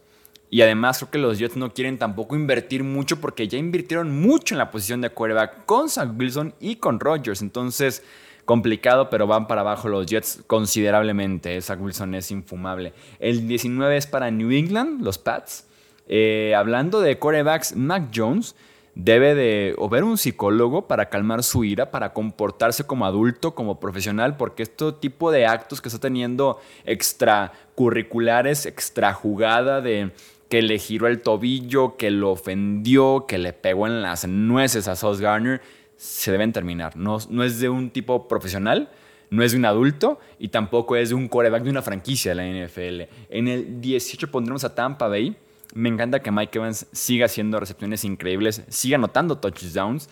Y 0.49 0.63
además 0.63 0.99
creo 0.99 1.11
que 1.11 1.19
los 1.19 1.41
Jets 1.41 1.57
no 1.57 1.75
quieren 1.75 1.99
tampoco 1.99 2.37
invertir 2.37 2.85
mucho 2.85 3.21
porque 3.21 3.49
ya 3.49 3.59
invirtieron 3.59 4.21
mucho 4.21 4.55
en 4.55 4.59
la 4.59 4.71
posición 4.71 5.01
de 5.01 5.11
quarterback 5.11 5.65
con 5.67 5.89
Zach 5.89 6.11
Wilson 6.17 6.55
y 6.61 6.77
con 6.77 7.01
Rodgers. 7.01 7.43
Entonces 7.43 8.05
complicado, 8.49 9.11
pero 9.11 9.27
van 9.27 9.47
para 9.47 9.61
abajo 9.61 9.91
los 9.91 10.07
Jets 10.07 10.43
considerablemente. 10.47 11.61
Zach 11.61 11.79
Wilson 11.79 12.15
es 12.15 12.31
infumable. 12.31 12.95
El 13.21 13.47
19 13.47 13.95
es 13.95 14.07
para 14.07 14.31
New 14.31 14.51
England, 14.51 15.03
los 15.03 15.19
Pats. 15.19 15.67
Eh, 16.07 16.55
hablando 16.57 17.03
de 17.03 17.19
corebacks, 17.19 17.77
Mac 17.77 18.09
Jones 18.13 18.57
debe 18.95 19.35
de 19.35 19.75
o 19.77 19.91
ver 19.91 20.03
un 20.03 20.17
psicólogo 20.17 20.89
para 20.89 21.11
calmar 21.11 21.43
su 21.43 21.63
ira, 21.63 21.91
para 21.91 22.15
comportarse 22.15 22.85
como 22.85 23.05
adulto, 23.05 23.55
como 23.55 23.79
profesional, 23.79 24.39
porque 24.39 24.63
este 24.63 24.93
tipo 24.93 25.31
de 25.31 25.45
actos 25.45 25.83
que 25.83 25.89
está 25.89 26.01
teniendo 26.01 26.59
extracurriculares, 26.87 28.65
extra 28.65 29.13
jugada 29.13 29.83
de 29.83 30.13
que 30.49 30.63
le 30.63 30.79
giró 30.79 31.07
el 31.07 31.21
tobillo, 31.21 31.99
que 31.99 32.11
lo 32.11 32.31
ofendió, 32.31 33.27
que 33.29 33.37
le 33.37 33.53
pegó 33.53 33.87
en 33.87 34.01
las 34.01 34.27
nueces 34.27 34.89
a 34.89 34.97
Sauce 34.97 35.23
Garner, 35.23 35.61
se 35.99 36.33
deben 36.33 36.53
terminar. 36.53 36.97
No, 36.97 37.19
no 37.29 37.45
es 37.45 37.61
de 37.61 37.69
un 37.69 37.91
tipo 37.91 38.29
profesional, 38.29 38.89
no 39.31 39.43
es 39.43 39.53
de 39.53 39.59
un 39.59 39.65
adulto 39.65 40.19
y 40.39 40.49
tampoco 40.49 40.97
es 40.97 41.11
de 41.11 41.17
un 41.17 41.29
coreback 41.29 41.65
de 41.65 41.71
una 41.71 41.83
franquicia 41.83 42.35
de 42.35 42.37
la 42.37 42.67
NFL. 42.67 43.03
En 43.29 43.49
el 43.49 43.81
18 43.81 44.31
pondremos 44.31 44.65
a 44.65 44.75
Tampa 44.75 45.09
Bay. 45.09 45.37
Me 45.75 45.91
encanta 45.91 46.21
que 46.21 46.31
Mike 46.31 46.57
Evans 46.57 46.87
siga 46.93 47.27
haciendo 47.27 47.61
recepciones 47.61 48.05
increíbles, 48.05 48.63
siga 48.69 48.97
anotando 48.97 49.37
touchdowns. 49.37 50.09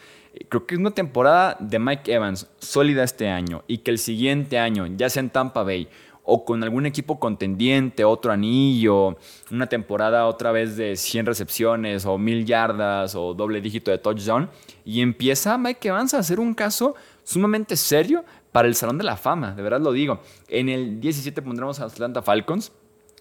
Creo 0.50 0.67
que 0.67 0.75
es 0.75 0.81
una 0.81 0.91
temporada 0.91 1.56
de 1.61 1.79
Mike 1.79 2.12
Evans 2.12 2.47
sólida 2.59 3.05
este 3.05 3.31
año 3.31 3.65
y 3.67 3.79
que 3.79 3.91
el 3.91 3.99
siguiente 3.99 4.59
año, 4.59 4.87
ya 4.87 5.09
sea 5.09 5.21
en 5.21 5.31
Tampa 5.31 5.62
Bay 5.62 5.89
o 6.26 6.44
con 6.44 6.62
algún 6.62 6.84
equipo 6.84 7.19
contendiente, 7.19 8.05
otro 8.05 8.32
anillo, 8.32 9.17
una 9.50 9.69
temporada 9.69 10.26
otra 10.26 10.52
vez 10.52 10.76
de 10.76 10.96
100 10.96 11.25
recepciones 11.25 12.05
o 12.05 12.19
1000 12.19 12.44
yardas 12.44 13.14
o 13.14 13.32
doble 13.32 13.61
dígito 13.61 13.90
de 13.90 13.99
touchdown, 13.99 14.50
y 14.84 15.00
empieza 15.00 15.56
Mike 15.56 15.88
Evans 15.88 16.12
a 16.14 16.19
hacer 16.19 16.40
un 16.40 16.52
caso 16.52 16.96
sumamente 17.23 17.76
serio 17.76 18.25
para 18.52 18.69
el 18.69 18.75
Salón 18.75 18.99
de 18.99 19.05
la 19.05 19.17
Fama, 19.17 19.52
de 19.52 19.62
verdad 19.62 19.81
lo 19.81 19.93
digo. 19.93 20.20
En 20.49 20.69
el 20.69 21.00
17 21.00 21.40
pondremos 21.43 21.81
a 21.81 21.84
Atlanta 21.84 22.23
Falcons. 22.23 22.72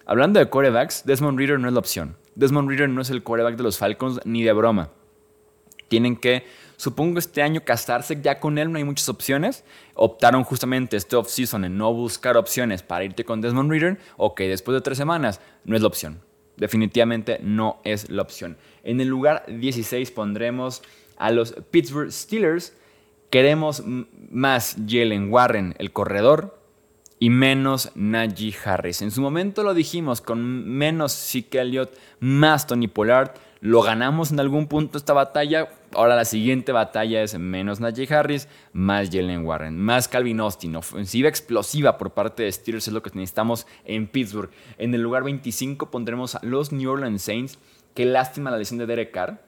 Hablando 0.08 0.40
de 0.40 0.50
corebacks, 0.50 1.06
Desmond 1.06 1.38
Reader 1.38 1.60
no 1.60 1.68
es 1.68 1.74
la 1.74 1.80
opción. 1.80 2.16
Desmond 2.36 2.70
Reader 2.70 2.90
no 2.90 3.02
es 3.02 3.10
el 3.10 3.24
coreback 3.24 3.56
de 3.56 3.64
los 3.64 3.78
Falcons 3.78 4.20
ni 4.26 4.44
de 4.44 4.54
broma. 4.54 4.90
Tienen 5.88 6.16
que 6.16 6.46
Supongo 6.78 7.20
este 7.20 7.42
año 7.42 7.64
casarse 7.64 8.22
ya 8.22 8.40
con 8.40 8.58
él, 8.58 8.72
no 8.72 8.78
hay 8.78 8.84
muchas 8.84 9.10
opciones. 9.10 9.64
Optaron 9.94 10.44
justamente 10.44 10.98
este 10.98 11.16
off-season 11.16 11.66
en 11.66 11.78
no 11.78 11.94
buscar 11.94 12.38
opciones 12.38 12.84
para 12.84 13.06
irte 13.06 13.24
con 13.24 13.42
Desmond 13.42 13.72
Reader. 13.72 14.00
Ok, 14.18 14.42
después 14.42 14.76
de 14.76 14.82
tres 14.82 14.98
semanas, 14.98 15.40
no 15.64 15.76
es 15.76 15.82
la 15.82 15.88
opción. 15.88 16.22
Definitivamente 16.58 17.40
no 17.42 17.80
es 17.84 18.10
la 18.10 18.22
opción. 18.22 18.58
En 18.84 19.02
el 19.02 19.08
lugar 19.08 19.46
16 19.48 20.12
pondremos 20.12 20.82
a 21.18 21.32
los 21.32 21.54
Pittsburgh 21.72 22.12
Steelers. 22.12 22.74
Queremos 23.30 23.84
más 24.30 24.78
Jalen 24.88 25.32
Warren, 25.32 25.76
el 25.78 25.92
corredor, 25.92 26.60
y 27.20 27.30
menos 27.30 27.92
Najee 27.96 28.56
Harris. 28.64 29.02
En 29.02 29.12
su 29.12 29.22
momento 29.22 29.64
lo 29.64 29.74
dijimos, 29.74 30.22
con 30.22 30.68
menos 30.68 31.14
Zeke 31.14 31.60
Elliott, 31.60 31.94
más 32.20 32.68
Tony 32.68 32.88
Pollard. 32.88 33.32
Lo 33.62 33.82
ganamos 33.82 34.32
en 34.32 34.40
algún 34.40 34.68
punto 34.68 34.98
esta 34.98 35.14
batalla. 35.14 35.70
Ahora 35.94 36.16
la 36.16 36.26
siguiente 36.26 36.72
batalla 36.72 37.24
es 37.24 37.40
menos 37.40 37.80
Najee 37.80 38.14
Harris, 38.14 38.48
más 38.74 39.10
Jalen 39.10 39.46
Warren, 39.46 39.78
más 39.78 40.08
Calvin 40.08 40.42
Austin. 40.42 40.76
Ofensiva 40.76 41.30
explosiva 41.30 41.98
por 41.98 42.12
parte 42.12 42.44
de 42.44 42.52
Steelers 42.52 42.88
es 42.88 42.94
lo 42.94 43.02
que 43.02 43.10
necesitamos 43.14 43.66
en 43.86 44.08
Pittsburgh. 44.08 44.52
En 44.78 44.94
el 44.94 45.02
lugar 45.02 45.24
25 45.24 45.90
pondremos 45.90 46.36
a 46.36 46.42
los 46.44 46.72
New 46.72 46.92
Orleans 46.92 47.22
Saints. 47.22 47.58
Qué 47.94 48.06
lástima 48.06 48.52
la 48.52 48.58
lesión 48.58 48.78
de 48.78 48.86
Derek 48.86 49.12
Carr. 49.12 49.40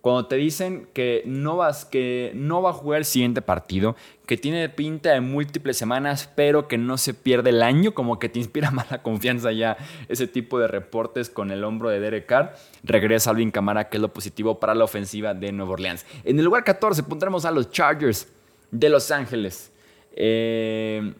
Cuando 0.00 0.26
te 0.26 0.36
dicen 0.36 0.88
que 0.92 1.22
no, 1.26 1.56
vas, 1.56 1.84
que 1.84 2.30
no 2.34 2.62
va 2.62 2.70
a 2.70 2.72
jugar 2.72 2.98
el 2.98 3.04
siguiente 3.04 3.42
partido, 3.42 3.96
que 4.26 4.36
tiene 4.36 4.68
pinta 4.68 5.12
de 5.12 5.20
múltiples 5.20 5.76
semanas, 5.76 6.30
pero 6.36 6.68
que 6.68 6.78
no 6.78 6.98
se 6.98 7.14
pierde 7.14 7.50
el 7.50 7.62
año, 7.62 7.94
como 7.94 8.18
que 8.18 8.28
te 8.28 8.38
inspira 8.38 8.70
más 8.72 8.90
la 8.90 9.02
confianza 9.02 9.50
ya 9.52 9.76
ese 10.08 10.28
tipo 10.28 10.58
de 10.58 10.68
reportes 10.68 11.30
con 11.30 11.50
el 11.50 11.64
hombro 11.64 11.90
de 11.90 11.98
Derek 11.98 12.26
Carr. 12.26 12.54
Regresa 12.84 13.30
Alvin 13.30 13.50
Camara, 13.50 13.88
que 13.88 13.96
es 13.96 14.00
lo 14.00 14.12
positivo 14.12 14.60
para 14.60 14.74
la 14.74 14.84
ofensiva 14.84 15.34
de 15.34 15.50
Nueva 15.50 15.72
Orleans. 15.72 16.06
En 16.24 16.38
el 16.38 16.44
lugar 16.44 16.62
14 16.62 17.02
pondremos 17.02 17.44
a 17.44 17.50
los 17.50 17.70
Chargers 17.70 18.28
de 18.70 18.88
Los 18.88 19.10
Ángeles. 19.10 19.72
Eh, 20.14 21.12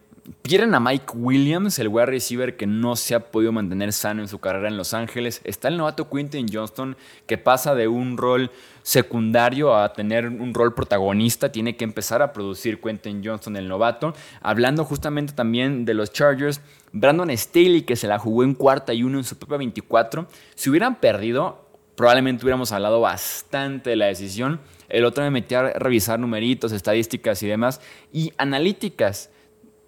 Pierden 0.42 0.74
a 0.74 0.80
Mike 0.80 1.12
Williams, 1.14 1.78
el 1.78 1.88
wide 1.88 2.06
receiver 2.06 2.56
que 2.56 2.66
no 2.66 2.96
se 2.96 3.14
ha 3.14 3.30
podido 3.30 3.50
mantener 3.50 3.92
sano 3.92 4.20
en 4.20 4.28
su 4.28 4.38
carrera 4.38 4.68
en 4.68 4.76
Los 4.76 4.92
Ángeles. 4.92 5.40
Está 5.44 5.68
el 5.68 5.78
novato 5.78 6.10
Quinton 6.10 6.46
Johnston 6.52 6.96
que 7.26 7.38
pasa 7.38 7.74
de 7.74 7.88
un 7.88 8.18
rol 8.18 8.50
secundario 8.82 9.74
a 9.74 9.92
tener 9.92 10.26
un 10.26 10.52
rol 10.52 10.74
protagonista. 10.74 11.50
Tiene 11.50 11.76
que 11.76 11.84
empezar 11.84 12.20
a 12.20 12.32
producir 12.32 12.80
Quentin 12.80 13.22
Johnston, 13.24 13.56
el 13.56 13.68
novato. 13.68 14.14
Hablando 14.42 14.84
justamente 14.84 15.32
también 15.32 15.84
de 15.84 15.94
los 15.94 16.12
Chargers, 16.12 16.60
Brandon 16.92 17.30
Staley 17.36 17.82
que 17.82 17.96
se 17.96 18.06
la 18.06 18.18
jugó 18.18 18.44
en 18.44 18.54
cuarta 18.54 18.92
y 18.92 19.02
uno 19.04 19.18
en 19.18 19.24
su 19.24 19.38
propia 19.38 19.58
24. 19.58 20.26
Si 20.54 20.68
hubieran 20.68 21.00
perdido, 21.00 21.70
probablemente 21.94 22.44
hubiéramos 22.44 22.72
hablado 22.72 23.00
bastante 23.00 23.90
de 23.90 23.96
la 23.96 24.06
decisión. 24.06 24.60
El 24.88 25.04
otro 25.04 25.24
me 25.24 25.30
metí 25.30 25.54
a 25.54 25.70
revisar 25.74 26.18
numeritos, 26.18 26.72
estadísticas 26.72 27.42
y 27.42 27.46
demás. 27.46 27.80
Y 28.12 28.32
analíticas 28.36 29.30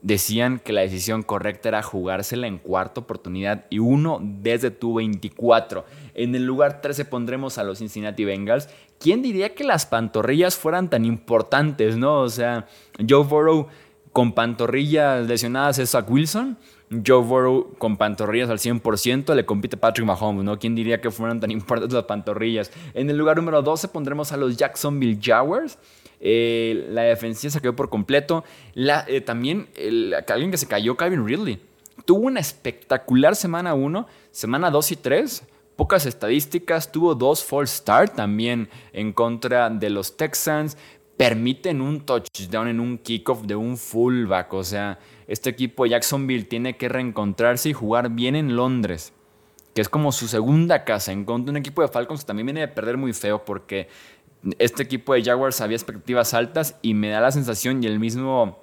decían 0.02 0.59
que 0.59 0.73
la 0.73 0.80
decisión 0.80 1.23
correcta 1.23 1.69
era 1.69 1.83
jugársela 1.83 2.47
en 2.47 2.59
cuarta 2.59 3.00
oportunidad 3.00 3.66
y 3.71 3.78
uno 3.78 4.19
desde 4.23 4.71
tu 4.71 4.95
24. 4.95 5.85
En 6.14 6.35
el 6.35 6.45
lugar 6.45 6.80
13 6.80 7.04
pondremos 7.04 7.59
a 7.59 7.64
los 7.64 7.78
Cincinnati 7.78 8.25
Bengals. 8.25 8.69
¿Quién 8.99 9.23
diría 9.23 9.54
que 9.54 9.64
las 9.64 9.87
pantorrillas 9.87 10.57
fueran 10.57 10.90
tan 10.90 11.04
importantes, 11.04 11.97
no? 11.97 12.21
O 12.21 12.28
sea, 12.28 12.66
Joe 13.09 13.25
Burrow 13.25 13.69
con 14.12 14.33
pantorrillas 14.33 15.26
lesionadas 15.26 15.79
es 15.79 15.90
Zach 15.90 16.09
Wilson. 16.11 16.57
Joe 17.07 17.23
Burrow 17.23 17.75
con 17.79 17.97
pantorrillas 17.97 18.50
al 18.50 18.59
100% 18.59 19.33
le 19.37 19.47
compite 19.47 19.76
Patrick 19.76 20.05
Mahomes, 20.05 20.45
¿no? 20.45 20.59
¿Quién 20.59 20.75
diría 20.75 21.00
que 21.00 21.12
fueran 21.12 21.38
tan 21.38 21.50
importantes 21.52 21.95
las 21.95 22.05
pantorrillas? 22.05 22.73
En 22.95 23.09
el 23.09 23.17
lugar 23.17 23.37
número 23.37 23.62
12 23.62 23.88
pondremos 23.88 24.33
a 24.33 24.37
los 24.37 24.57
Jacksonville 24.57 25.19
Jaguars. 25.23 25.79
Eh, 26.19 26.88
la 26.90 27.02
defensiva 27.02 27.50
se 27.52 27.61
quedó 27.61 27.76
por 27.76 27.88
completo. 27.88 28.45
Eh, 28.75 29.21
también 29.21 29.69
alguien 30.29 30.50
que 30.50 30.59
se 30.59 30.67
cayó, 30.67 30.97
Calvin 30.97 31.26
Ridley. 31.26 31.61
Tuvo 32.05 32.26
una 32.26 32.40
espectacular 32.40 33.37
semana 33.37 33.75
1, 33.75 34.07
semana 34.33 34.71
2 34.71 34.93
y 34.93 34.97
3. 34.97 35.43
Pocas 35.76 36.05
estadísticas, 36.05 36.93
tuvo 36.93 37.14
dos 37.14 37.43
false 37.43 37.79
start 37.79 38.14
también 38.14 38.69
en 38.93 39.14
contra 39.14 39.71
de 39.71 39.88
los 39.88 40.14
Texans. 40.14 40.76
Permiten 41.21 41.83
un 41.83 42.00
touchdown 42.00 42.69
en 42.69 42.81
un 42.81 42.97
kickoff 42.97 43.43
de 43.43 43.55
un 43.55 43.77
fullback. 43.77 44.55
O 44.55 44.65
sea, 44.65 44.99
este 45.27 45.50
equipo 45.50 45.85
Jacksonville 45.85 46.45
tiene 46.45 46.79
que 46.79 46.89
reencontrarse 46.89 47.69
y 47.69 47.73
jugar 47.75 48.09
bien 48.09 48.37
en 48.37 48.57
Londres 48.57 49.12
que 49.75 49.81
es 49.81 49.89
como 49.89 50.11
su 50.11 50.27
segunda 50.27 50.85
casa 50.85 51.12
en 51.12 51.25
contra 51.25 51.47
de 51.47 51.50
un 51.53 51.57
equipo 51.59 51.83
de 51.83 51.87
Falcons 51.89 52.23
que 52.23 52.27
también 52.27 52.47
viene 52.47 52.61
de 52.61 52.69
perder 52.69 52.97
muy 52.97 53.12
feo 53.12 53.45
porque 53.45 53.89
este 54.59 54.83
equipo 54.83 55.15
de 55.15 55.23
Jaguars 55.23 55.61
había 55.61 55.77
expectativas 55.77 56.35
altas 56.35 56.77
y 56.83 56.95
me 56.95 57.11
da 57.11 57.21
la 57.21 57.31
sensación, 57.31 57.83
y 57.83 57.87
el 57.87 58.00
mismo 58.00 58.59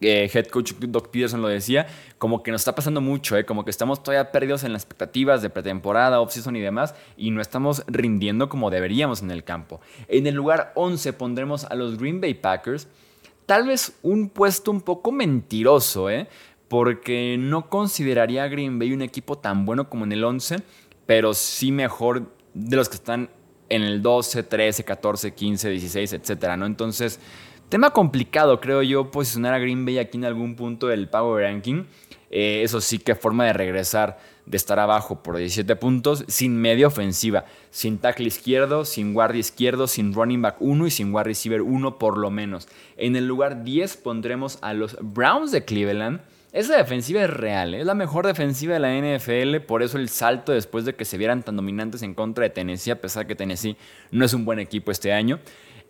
eh, 0.00 0.30
head 0.32 0.46
coach 0.46 0.72
Doc 0.74 1.08
Peterson 1.08 1.42
lo 1.42 1.48
decía, 1.48 1.86
como 2.18 2.42
que 2.42 2.50
nos 2.50 2.60
está 2.60 2.74
pasando 2.74 3.00
mucho, 3.00 3.36
eh, 3.36 3.44
como 3.44 3.64
que 3.64 3.70
estamos 3.70 4.02
todavía 4.02 4.30
perdidos 4.30 4.64
en 4.64 4.72
las 4.72 4.82
expectativas 4.82 5.42
de 5.42 5.50
pretemporada, 5.50 6.20
offseason 6.20 6.56
y 6.56 6.60
demás, 6.60 6.94
y 7.16 7.30
no 7.30 7.40
estamos 7.40 7.84
rindiendo 7.86 8.48
como 8.48 8.70
deberíamos 8.70 9.22
en 9.22 9.30
el 9.30 9.44
campo. 9.44 9.80
En 10.08 10.26
el 10.26 10.34
lugar 10.34 10.72
11 10.74 11.12
pondremos 11.14 11.64
a 11.64 11.74
los 11.74 11.98
Green 11.98 12.20
Bay 12.20 12.34
Packers, 12.34 12.88
tal 13.46 13.66
vez 13.66 13.98
un 14.02 14.28
puesto 14.28 14.70
un 14.70 14.80
poco 14.80 15.12
mentiroso, 15.12 16.10
eh, 16.10 16.28
porque 16.68 17.36
no 17.38 17.68
consideraría 17.68 18.44
a 18.44 18.48
Green 18.48 18.78
Bay 18.78 18.92
un 18.92 19.02
equipo 19.02 19.38
tan 19.38 19.64
bueno 19.64 19.88
como 19.88 20.04
en 20.04 20.12
el 20.12 20.22
11, 20.22 20.58
pero 21.06 21.34
sí 21.34 21.72
mejor 21.72 22.32
de 22.54 22.76
los 22.76 22.88
que 22.88 22.96
están 22.96 23.28
en 23.68 23.82
el 23.82 24.02
12, 24.02 24.42
13, 24.42 24.84
14, 24.84 25.32
15, 25.32 25.70
16, 25.70 26.12
etcétera, 26.12 26.56
¿no? 26.56 26.66
Entonces, 26.66 27.18
tema 27.70 27.90
complicado, 27.90 28.60
creo 28.60 28.82
yo, 28.82 29.10
posicionar 29.10 29.54
a 29.54 29.58
Green 29.58 29.86
Bay 29.86 29.98
aquí 29.98 30.18
en 30.18 30.26
algún 30.26 30.56
punto 30.56 30.88
del 30.88 31.08
Power 31.08 31.44
Ranking. 31.44 31.84
Eh, 32.30 32.62
eso 32.62 32.80
sí 32.80 32.98
que 32.98 33.14
forma 33.14 33.46
de 33.46 33.52
regresar 33.52 34.18
de 34.44 34.56
estar 34.56 34.78
abajo 34.78 35.22
por 35.22 35.36
17 35.36 35.76
puntos 35.76 36.24
sin 36.28 36.56
media 36.56 36.88
ofensiva, 36.88 37.44
sin 37.70 37.98
tackle 37.98 38.26
izquierdo, 38.26 38.84
sin 38.84 39.14
guardia 39.14 39.40
izquierdo, 39.40 39.86
sin 39.86 40.12
running 40.12 40.42
back 40.42 40.56
1 40.58 40.86
y 40.86 40.90
sin 40.90 41.14
wide 41.14 41.24
receiver 41.24 41.62
1 41.62 41.98
por 41.98 42.18
lo 42.18 42.30
menos. 42.30 42.68
En 42.96 43.14
el 43.16 43.26
lugar 43.26 43.62
10 43.62 43.96
pondremos 43.98 44.58
a 44.62 44.74
los 44.74 44.96
Browns 45.00 45.52
de 45.52 45.64
Cleveland 45.64 46.20
esa 46.52 46.76
defensiva 46.76 47.22
es 47.22 47.30
real, 47.30 47.74
es 47.74 47.86
la 47.86 47.94
mejor 47.94 48.26
defensiva 48.26 48.74
de 48.74 48.80
la 48.80 48.92
NFL, 48.92 49.64
por 49.68 49.84
eso 49.84 49.98
el 49.98 50.08
salto 50.08 50.50
después 50.50 50.84
de 50.84 50.96
que 50.96 51.04
se 51.04 51.16
vieran 51.16 51.44
tan 51.44 51.54
dominantes 51.54 52.02
en 52.02 52.12
contra 52.12 52.42
de 52.42 52.50
Tennessee, 52.50 52.90
a 52.90 53.00
pesar 53.00 53.28
que 53.28 53.36
Tennessee 53.36 53.76
no 54.10 54.24
es 54.24 54.34
un 54.34 54.44
buen 54.44 54.58
equipo 54.58 54.90
este 54.90 55.12
año. 55.12 55.38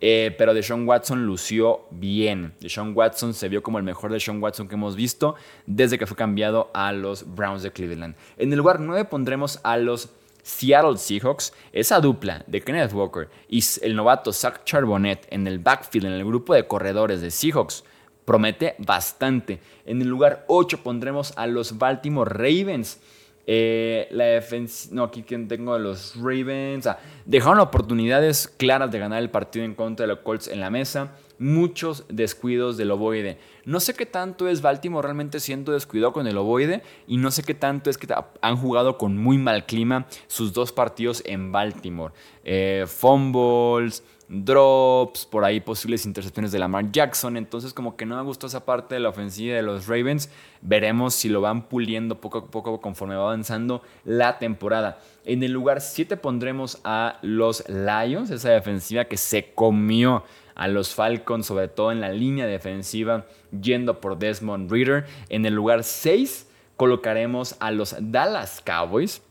Eh, 0.03 0.33
pero 0.35 0.55
Deshaun 0.55 0.87
Watson 0.87 1.25
lució 1.27 1.85
bien. 1.91 2.53
Deshaun 2.59 2.93
Watson 2.95 3.35
se 3.35 3.47
vio 3.49 3.61
como 3.61 3.77
el 3.77 3.83
mejor 3.83 4.11
Deshaun 4.11 4.41
Watson 4.41 4.67
que 4.67 4.73
hemos 4.73 4.95
visto 4.95 5.35
desde 5.67 5.99
que 5.99 6.07
fue 6.07 6.17
cambiado 6.17 6.71
a 6.73 6.91
los 6.91 7.35
Browns 7.35 7.61
de 7.61 7.71
Cleveland. 7.71 8.15
En 8.37 8.51
el 8.51 8.57
lugar 8.57 8.79
9 8.79 9.05
pondremos 9.05 9.59
a 9.63 9.77
los 9.77 10.09
Seattle 10.41 10.97
Seahawks. 10.97 11.53
Esa 11.71 11.99
dupla 11.99 12.43
de 12.47 12.61
Kenneth 12.61 12.93
Walker 12.93 13.29
y 13.47 13.63
el 13.83 13.95
novato 13.95 14.33
Zach 14.33 14.63
Charbonnet 14.65 15.27
en 15.29 15.45
el 15.45 15.59
backfield, 15.59 16.07
en 16.07 16.13
el 16.13 16.25
grupo 16.25 16.55
de 16.55 16.67
corredores 16.67 17.21
de 17.21 17.29
Seahawks, 17.29 17.83
promete 18.25 18.75
bastante. 18.79 19.59
En 19.85 20.01
el 20.01 20.07
lugar 20.07 20.45
8 20.47 20.81
pondremos 20.83 21.33
a 21.37 21.45
los 21.45 21.77
Baltimore 21.77 22.31
Ravens. 22.31 22.99
Eh, 23.47 24.07
la 24.11 24.25
defensa, 24.25 24.89
no, 24.91 25.03
aquí 25.03 25.23
tengo 25.23 25.77
los 25.77 26.15
Ravens. 26.15 26.87
Dejaron 27.25 27.59
oportunidades 27.59 28.47
claras 28.47 28.91
de 28.91 28.99
ganar 28.99 29.21
el 29.21 29.29
partido 29.29 29.65
en 29.65 29.75
contra 29.75 30.05
de 30.05 30.13
los 30.13 30.19
Colts 30.19 30.47
en 30.47 30.59
la 30.59 30.69
mesa. 30.69 31.11
Muchos 31.39 32.05
descuidos 32.07 32.77
del 32.77 32.91
ovoide. 32.91 33.39
No 33.65 33.79
sé 33.79 33.95
qué 33.95 34.05
tanto 34.05 34.47
es 34.47 34.61
Baltimore 34.61 35.03
realmente 35.03 35.39
siendo 35.39 35.71
descuidado 35.71 36.13
con 36.13 36.27
el 36.27 36.37
ovoide 36.37 36.83
y 37.07 37.17
no 37.17 37.31
sé 37.31 37.41
qué 37.41 37.55
tanto 37.55 37.89
es 37.89 37.97
que 37.97 38.07
han 38.41 38.57
jugado 38.57 38.97
con 38.97 39.17
muy 39.17 39.37
mal 39.37 39.65
clima 39.65 40.05
sus 40.27 40.53
dos 40.53 40.71
partidos 40.71 41.23
en 41.25 41.51
Baltimore. 41.51 42.13
Eh, 42.43 42.85
fumbles, 42.87 44.03
drops, 44.31 45.25
por 45.25 45.43
ahí 45.43 45.59
posibles 45.59 46.05
intercepciones 46.05 46.51
de 46.51 46.59
Lamar 46.59 46.91
Jackson. 46.91 47.35
Entonces 47.37 47.73
como 47.73 47.95
que 47.97 48.05
no 48.05 48.15
me 48.15 48.23
gustó 48.23 48.47
esa 48.47 48.65
parte 48.65 48.95
de 48.95 49.01
la 49.01 49.09
ofensiva 49.09 49.55
de 49.55 49.61
los 49.61 49.87
Ravens. 49.87 50.29
Veremos 50.61 51.13
si 51.13 51.29
lo 51.29 51.41
van 51.41 51.67
puliendo 51.67 52.19
poco 52.21 52.37
a 52.39 52.47
poco 52.47 52.79
conforme 52.79 53.15
va 53.15 53.23
avanzando 53.23 53.81
la 54.05 54.39
temporada. 54.39 54.99
En 55.25 55.43
el 55.43 55.51
lugar 55.51 55.81
7 55.81 56.17
pondremos 56.17 56.79
a 56.83 57.19
los 57.21 57.63
Lions, 57.67 58.31
esa 58.31 58.49
defensiva 58.49 59.05
que 59.05 59.17
se 59.17 59.53
comió 59.53 60.23
a 60.55 60.67
los 60.67 60.95
Falcons, 60.95 61.45
sobre 61.45 61.67
todo 61.67 61.91
en 61.91 62.01
la 62.01 62.11
línea 62.11 62.45
defensiva, 62.45 63.25
yendo 63.59 63.99
por 63.99 64.17
Desmond 64.17 64.71
Reader. 64.71 65.05
En 65.29 65.45
el 65.45 65.53
lugar 65.53 65.83
6 65.83 66.47
colocaremos 66.77 67.55
a 67.59 67.71
los 67.71 67.95
Dallas 67.99 68.61
Cowboys 68.61 69.21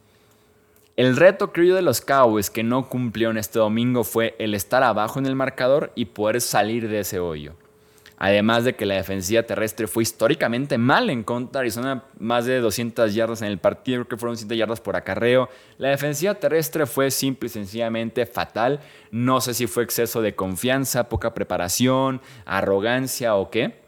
el 1.00 1.16
reto, 1.16 1.50
creo 1.50 1.76
de 1.76 1.80
los 1.80 2.02
Cowboys 2.02 2.50
que 2.50 2.62
no 2.62 2.90
cumplió 2.90 3.30
en 3.30 3.38
este 3.38 3.58
domingo 3.58 4.04
fue 4.04 4.36
el 4.38 4.54
estar 4.54 4.82
abajo 4.82 5.18
en 5.18 5.24
el 5.24 5.34
marcador 5.34 5.92
y 5.94 6.04
poder 6.04 6.42
salir 6.42 6.90
de 6.90 7.00
ese 7.00 7.18
hoyo. 7.18 7.54
Además 8.18 8.64
de 8.64 8.74
que 8.74 8.84
la 8.84 8.96
defensiva 8.96 9.42
terrestre 9.42 9.86
fue 9.86 10.02
históricamente 10.02 10.76
mal 10.76 11.08
en 11.08 11.22
contra 11.22 11.62
Arizona, 11.62 12.04
más 12.18 12.44
de 12.44 12.60
200 12.60 13.14
yardas 13.14 13.40
en 13.40 13.48
el 13.48 13.56
partido, 13.56 14.04
creo 14.04 14.08
que 14.08 14.16
fueron 14.18 14.36
100 14.36 14.50
yardas 14.50 14.82
por 14.82 14.94
acarreo. 14.94 15.48
La 15.78 15.88
defensiva 15.88 16.34
terrestre 16.34 16.84
fue 16.84 17.10
simple 17.10 17.46
y 17.46 17.50
sencillamente 17.50 18.26
fatal. 18.26 18.80
No 19.10 19.40
sé 19.40 19.54
si 19.54 19.66
fue 19.66 19.84
exceso 19.84 20.20
de 20.20 20.34
confianza, 20.34 21.08
poca 21.08 21.32
preparación, 21.32 22.20
arrogancia 22.44 23.36
o 23.36 23.50
qué. 23.50 23.79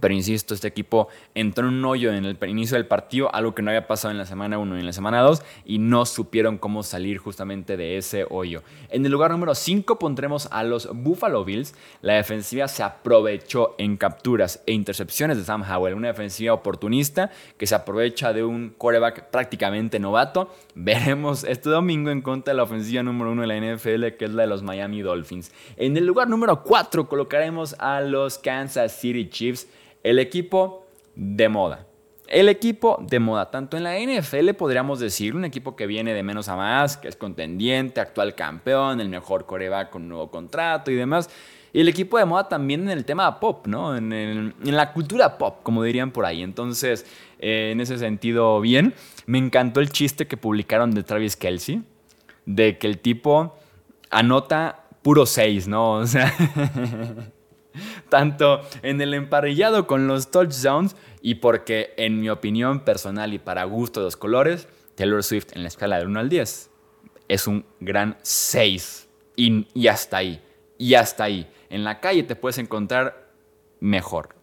Pero 0.00 0.14
insisto, 0.14 0.54
este 0.54 0.68
equipo 0.68 1.08
entró 1.34 1.68
en 1.68 1.74
un 1.74 1.84
hoyo 1.84 2.12
en 2.12 2.24
el 2.24 2.38
inicio 2.48 2.76
del 2.76 2.86
partido, 2.86 3.34
algo 3.34 3.54
que 3.54 3.62
no 3.62 3.70
había 3.70 3.86
pasado 3.86 4.10
en 4.12 4.18
la 4.18 4.26
semana 4.26 4.58
1 4.58 4.76
y 4.76 4.80
en 4.80 4.86
la 4.86 4.92
semana 4.92 5.20
2, 5.20 5.42
y 5.64 5.78
no 5.78 6.04
supieron 6.04 6.58
cómo 6.58 6.82
salir 6.82 7.18
justamente 7.18 7.76
de 7.76 7.96
ese 7.96 8.26
hoyo. 8.28 8.62
En 8.90 9.04
el 9.04 9.12
lugar 9.12 9.30
número 9.30 9.54
5 9.54 9.98
pondremos 9.98 10.48
a 10.50 10.64
los 10.64 10.88
Buffalo 10.92 11.44
Bills. 11.44 11.74
La 12.02 12.14
defensiva 12.14 12.68
se 12.68 12.82
aprovechó 12.82 13.74
en 13.78 13.96
capturas 13.96 14.62
e 14.66 14.72
intercepciones 14.72 15.36
de 15.38 15.44
Sam 15.44 15.62
Howell, 15.62 15.94
una 15.94 16.08
defensiva 16.08 16.54
oportunista 16.54 17.30
que 17.56 17.66
se 17.66 17.74
aprovecha 17.74 18.32
de 18.32 18.42
un 18.42 18.70
quarterback 18.70 19.30
prácticamente 19.30 19.98
novato. 19.98 20.52
Veremos 20.74 21.44
este 21.44 21.70
domingo 21.70 22.10
en 22.10 22.22
contra 22.22 22.52
de 22.52 22.56
la 22.56 22.64
ofensiva 22.64 23.02
número 23.02 23.32
1 23.32 23.42
de 23.42 23.48
la 23.48 23.74
NFL, 23.74 24.16
que 24.16 24.24
es 24.24 24.32
la 24.32 24.42
de 24.42 24.48
los 24.48 24.62
Miami 24.62 25.02
Dolphins. 25.02 25.52
En 25.76 25.96
el 25.96 26.06
lugar 26.06 26.28
número 26.28 26.62
4 26.62 27.08
colocaremos 27.08 27.74
a 27.78 28.00
los 28.00 28.38
Kansas 28.38 28.92
City 28.92 29.28
Chiefs 29.28 29.68
el 30.04 30.20
equipo 30.20 30.86
de 31.16 31.48
moda. 31.48 31.86
El 32.28 32.48
equipo 32.48 32.98
de 33.06 33.18
moda, 33.18 33.50
tanto 33.50 33.76
en 33.76 33.82
la 33.82 33.98
NFL 33.98 34.50
podríamos 34.56 34.98
decir, 34.98 35.34
un 35.34 35.44
equipo 35.44 35.76
que 35.76 35.86
viene 35.86 36.14
de 36.14 36.22
menos 36.22 36.48
a 36.48 36.56
más, 36.56 36.96
que 36.96 37.08
es 37.08 37.16
contendiente, 37.16 38.00
actual 38.00 38.34
campeón, 38.34 39.00
el 39.00 39.08
mejor 39.08 39.44
coreback 39.44 39.90
con 39.90 40.08
nuevo 40.08 40.30
contrato 40.30 40.90
y 40.90 40.94
demás. 40.94 41.28
Y 41.72 41.80
el 41.80 41.88
equipo 41.88 42.18
de 42.18 42.24
moda 42.24 42.48
también 42.48 42.82
en 42.82 42.90
el 42.90 43.04
tema 43.04 43.40
pop, 43.40 43.66
¿no? 43.66 43.96
En, 43.96 44.54
la 44.62 44.92
cultura 44.92 45.36
pop, 45.36 45.58
como 45.64 45.82
dirían 45.82 46.12
por 46.12 46.24
ahí. 46.24 46.42
Entonces, 46.42 47.04
eh, 47.40 47.70
en 47.72 47.80
ese 47.80 47.98
sentido, 47.98 48.60
bien. 48.60 48.94
Me 49.26 49.38
encantó 49.38 49.80
el 49.80 49.90
chiste 49.90 50.26
que 50.26 50.36
publicaron 50.36 50.92
de 50.92 51.02
Travis 51.02 51.36
Kelsey, 51.36 51.82
de 52.46 52.78
que 52.78 52.86
el 52.86 52.98
tipo 53.00 53.56
anota 54.10 54.84
puro 55.02 55.26
6, 55.26 55.66
¿no? 55.66 55.94
O 55.94 56.06
sea, 56.06 56.32
tanto 58.08 58.60
en 58.82 59.00
el 59.00 59.14
emparrillado 59.14 59.86
con 59.86 60.06
los 60.06 60.30
touchdowns 60.30 60.96
y 61.22 61.36
porque, 61.36 61.94
en 61.96 62.20
mi 62.20 62.28
opinión 62.30 62.80
personal 62.80 63.32
y 63.32 63.38
para 63.38 63.64
gusto 63.64 64.00
de 64.00 64.04
los 64.04 64.16
colores, 64.16 64.68
Taylor 64.94 65.22
Swift 65.22 65.48
en 65.52 65.62
la 65.62 65.68
escala 65.68 65.98
del 65.98 66.08
1 66.08 66.20
al 66.20 66.28
10 66.28 66.70
es 67.28 67.46
un 67.46 67.64
gran 67.80 68.16
6. 68.22 69.08
Y, 69.36 69.88
hasta 69.88 70.18
ahí. 70.18 70.40
Y 70.78 70.94
hasta 70.94 71.24
ahí. 71.24 71.50
En 71.70 71.84
la 71.84 72.00
calle 72.00 72.22
te 72.22 72.36
puedes 72.36 72.58
encontrar 72.58 73.30
mejor. 73.80 74.36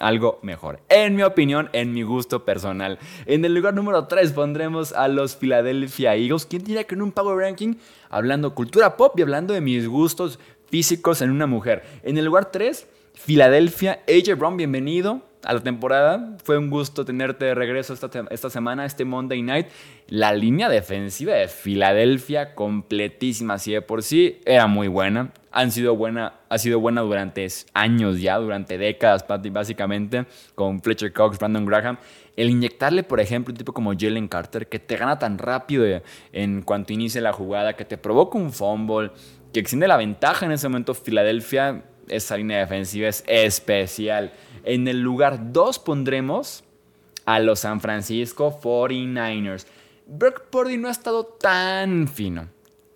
Algo 0.00 0.40
mejor. 0.42 0.80
En 0.88 1.14
mi 1.14 1.22
opinión, 1.22 1.70
en 1.72 1.92
mi 1.92 2.02
gusto 2.02 2.44
personal. 2.44 2.98
En 3.26 3.44
el 3.44 3.54
lugar 3.54 3.74
número 3.74 4.06
3 4.06 4.32
pondremos 4.32 4.92
a 4.92 5.06
los 5.08 5.36
Philadelphia 5.36 6.16
Eagles. 6.16 6.46
¿Quién 6.46 6.64
diría 6.64 6.84
que 6.84 6.94
en 6.94 7.02
un 7.02 7.12
Power 7.12 7.36
Ranking? 7.36 7.74
Hablando 8.08 8.54
cultura 8.54 8.96
pop 8.96 9.16
y 9.18 9.22
hablando 9.22 9.54
de 9.54 9.60
mis 9.60 9.86
gustos 9.86 10.40
físicos 10.74 11.22
en 11.22 11.30
una 11.30 11.46
mujer. 11.46 11.84
En 12.02 12.18
el 12.18 12.24
lugar 12.24 12.50
3, 12.50 12.88
Philadelphia. 13.24 14.00
AJ 14.08 14.36
Brown, 14.36 14.56
bienvenido 14.56 15.22
a 15.44 15.52
la 15.52 15.60
temporada. 15.60 16.36
Fue 16.42 16.58
un 16.58 16.68
gusto 16.68 17.04
tenerte 17.04 17.44
de 17.44 17.54
regreso 17.54 17.94
esta, 17.94 18.10
esta 18.28 18.50
semana, 18.50 18.84
este 18.84 19.04
Monday 19.04 19.40
Night. 19.40 19.68
La 20.08 20.32
línea 20.32 20.68
defensiva 20.68 21.34
de 21.34 21.46
Filadelfia 21.46 22.56
completísima, 22.56 23.54
así 23.54 23.70
de 23.70 23.82
por 23.82 24.02
sí, 24.02 24.40
era 24.44 24.66
muy 24.66 24.88
buena. 24.88 25.32
Han 25.52 25.70
sido 25.70 25.94
buena, 25.94 26.40
ha 26.48 26.58
sido 26.58 26.80
buena 26.80 27.02
durante 27.02 27.46
años 27.72 28.20
ya, 28.20 28.36
durante 28.38 28.76
décadas 28.76 29.24
básicamente, 29.52 30.26
con 30.56 30.82
Fletcher 30.82 31.12
Cox, 31.12 31.38
Brandon 31.38 31.66
Graham. 31.66 31.98
El 32.34 32.50
inyectarle, 32.50 33.04
por 33.04 33.20
ejemplo, 33.20 33.52
un 33.52 33.58
tipo 33.58 33.72
como 33.72 33.92
Jalen 33.96 34.26
Carter, 34.26 34.66
que 34.66 34.80
te 34.80 34.96
gana 34.96 35.20
tan 35.20 35.38
rápido 35.38 35.84
en 36.32 36.62
cuanto 36.62 36.92
inicie 36.92 37.20
la 37.20 37.32
jugada, 37.32 37.76
que 37.76 37.84
te 37.84 37.96
provoca 37.96 38.36
un 38.36 38.52
fumble, 38.52 39.12
que 39.54 39.60
extiende 39.60 39.86
la 39.86 39.96
ventaja 39.96 40.44
en 40.44 40.52
ese 40.52 40.68
momento 40.68 40.94
Filadelfia, 40.94 41.84
esa 42.08 42.36
línea 42.36 42.58
defensiva 42.58 43.08
es 43.08 43.22
especial. 43.28 44.32
En 44.64 44.88
el 44.88 45.00
lugar 45.00 45.52
2 45.52 45.78
pondremos 45.78 46.64
a 47.24 47.38
los 47.38 47.60
San 47.60 47.80
Francisco 47.80 48.58
49ers. 48.60 49.66
Brock 50.06 50.46
Purdy 50.50 50.76
no 50.76 50.88
ha 50.88 50.90
estado 50.90 51.24
tan 51.24 52.08
fino. 52.08 52.48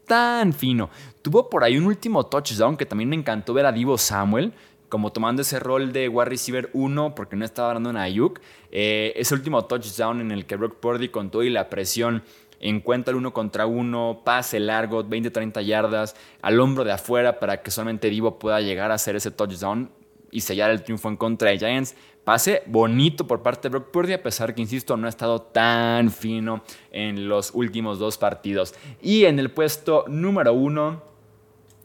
Tan 0.05 0.53
fino. 0.53 0.91
Tuvo 1.23 1.49
por 1.49 1.63
ahí 1.63 1.79
un 1.79 1.87
último 1.87 2.27
touchdown 2.27 2.77
que 2.77 2.87
también 2.87 3.09
me 3.09 3.17
encantó 3.17 3.55
ver 3.55 3.65
a 3.65 3.73
Divo 3.73 3.97
Samuel 3.97 4.53
como 4.89 5.13
tomando 5.13 5.43
ese 5.43 5.61
rol 5.61 5.93
de 5.93 6.09
wide 6.09 6.25
receiver 6.29 6.71
1 6.73 7.15
porque 7.15 7.37
no 7.37 7.45
estaba 7.45 7.75
dando 7.75 7.91
en 7.91 7.99
Ayuk. 7.99 8.41
Eh, 8.73 9.13
ese 9.15 9.33
último 9.33 9.65
touchdown 9.67 10.21
en 10.21 10.33
el 10.33 10.45
que 10.45 10.57
Brock 10.57 10.77
Purdy 10.81 11.09
con 11.09 11.31
todo 11.31 11.45
y 11.45 11.51
la 11.51 11.71
presión 11.71 12.25
encuentra 12.61 13.13
el 13.13 13.17
uno 13.17 13.33
contra 13.33 13.67
uno, 13.67 14.23
pase 14.25 14.61
largo, 14.61 15.05
20-30 15.05 15.65
yardas, 15.65 16.17
al 16.43 16.61
hombro 16.61 16.85
de 16.85 16.93
afuera 16.93 17.39
para 17.39 17.63
que 17.63 17.71
solamente 17.71 18.11
Divo 18.11 18.39
pueda 18.39 18.61
llegar 18.61 18.91
a 18.91 18.95
hacer 18.95 19.17
ese 19.17 19.31
touchdown 19.31 19.91
y 20.31 20.41
sellar 20.41 20.71
el 20.71 20.83
triunfo 20.83 21.09
en 21.09 21.17
contra 21.17 21.51
de 21.51 21.59
Giants. 21.59 21.95
Pase 22.25 22.63
bonito 22.67 23.27
por 23.27 23.43
parte 23.43 23.69
de 23.69 23.71
Brock 23.71 23.91
Purdy, 23.91 24.13
a 24.13 24.23
pesar 24.23 24.55
que, 24.55 24.61
insisto, 24.61 24.97
no 24.97 25.07
ha 25.07 25.11
estado 25.11 25.41
tan 25.41 26.11
fino 26.11 26.63
en 26.91 27.29
los 27.29 27.53
últimos 27.55 27.99
dos 27.99 28.19
partidos. 28.19 28.75
Y 29.01 29.25
en 29.25 29.39
el 29.39 29.51
puesto 29.51 30.05
número 30.09 30.53
uno, 30.53 31.03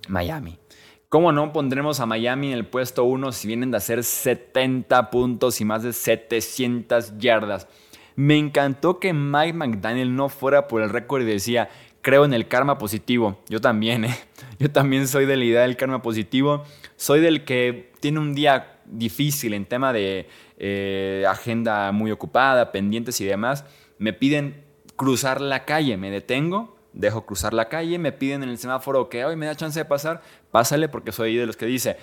Miami. 0.09 0.59
¿Cómo 1.07 1.31
no 1.31 1.53
pondremos 1.53 1.99
a 1.99 2.07
Miami 2.07 2.47
en 2.47 2.53
el 2.53 2.65
puesto 2.65 3.03
uno 3.03 3.31
si 3.31 3.47
vienen 3.47 3.71
de 3.71 3.77
hacer 3.77 4.03
70 4.03 5.11
puntos 5.11 5.61
y 5.61 5.65
más 5.65 5.83
de 5.83 5.93
700 5.93 7.19
yardas? 7.19 7.67
Me 8.15 8.37
encantó 8.37 8.99
que 8.99 9.13
Mike 9.13 9.53
McDaniel 9.53 10.15
no 10.15 10.29
fuera 10.29 10.67
por 10.67 10.81
el 10.81 10.89
récord 10.89 11.21
y 11.23 11.25
decía, 11.25 11.69
creo 12.01 12.25
en 12.25 12.33
el 12.33 12.47
karma 12.47 12.77
positivo. 12.77 13.39
Yo 13.49 13.59
también, 13.61 14.05
¿eh? 14.05 14.17
Yo 14.59 14.71
también 14.71 15.07
soy 15.07 15.25
de 15.25 15.37
la 15.37 15.43
idea 15.43 15.61
del 15.61 15.77
karma 15.77 16.01
positivo. 16.01 16.63
Soy 16.95 17.21
del 17.21 17.43
que 17.43 17.91
tiene 17.99 18.19
un 18.19 18.35
día 18.35 18.79
difícil 18.85 19.53
en 19.53 19.65
tema 19.65 19.93
de 19.93 20.27
eh, 20.57 21.25
agenda 21.27 21.91
muy 21.91 22.11
ocupada, 22.11 22.71
pendientes 22.71 23.19
y 23.21 23.25
demás. 23.25 23.65
Me 23.97 24.13
piden 24.13 24.63
cruzar 24.95 25.41
la 25.41 25.65
calle, 25.65 25.97
me 25.97 26.11
detengo, 26.11 26.77
dejo 26.93 27.25
cruzar 27.25 27.53
la 27.53 27.69
calle, 27.69 27.97
me 27.97 28.11
piden 28.11 28.43
en 28.43 28.49
el 28.49 28.57
semáforo 28.57 29.09
que 29.09 29.25
hoy 29.25 29.35
me 29.35 29.45
da 29.45 29.55
chance 29.55 29.79
de 29.79 29.85
pasar, 29.85 30.21
pásale 30.51 30.89
porque 30.89 31.11
soy 31.11 31.35
de 31.35 31.45
los 31.45 31.57
que 31.57 31.65
dice, 31.65 31.97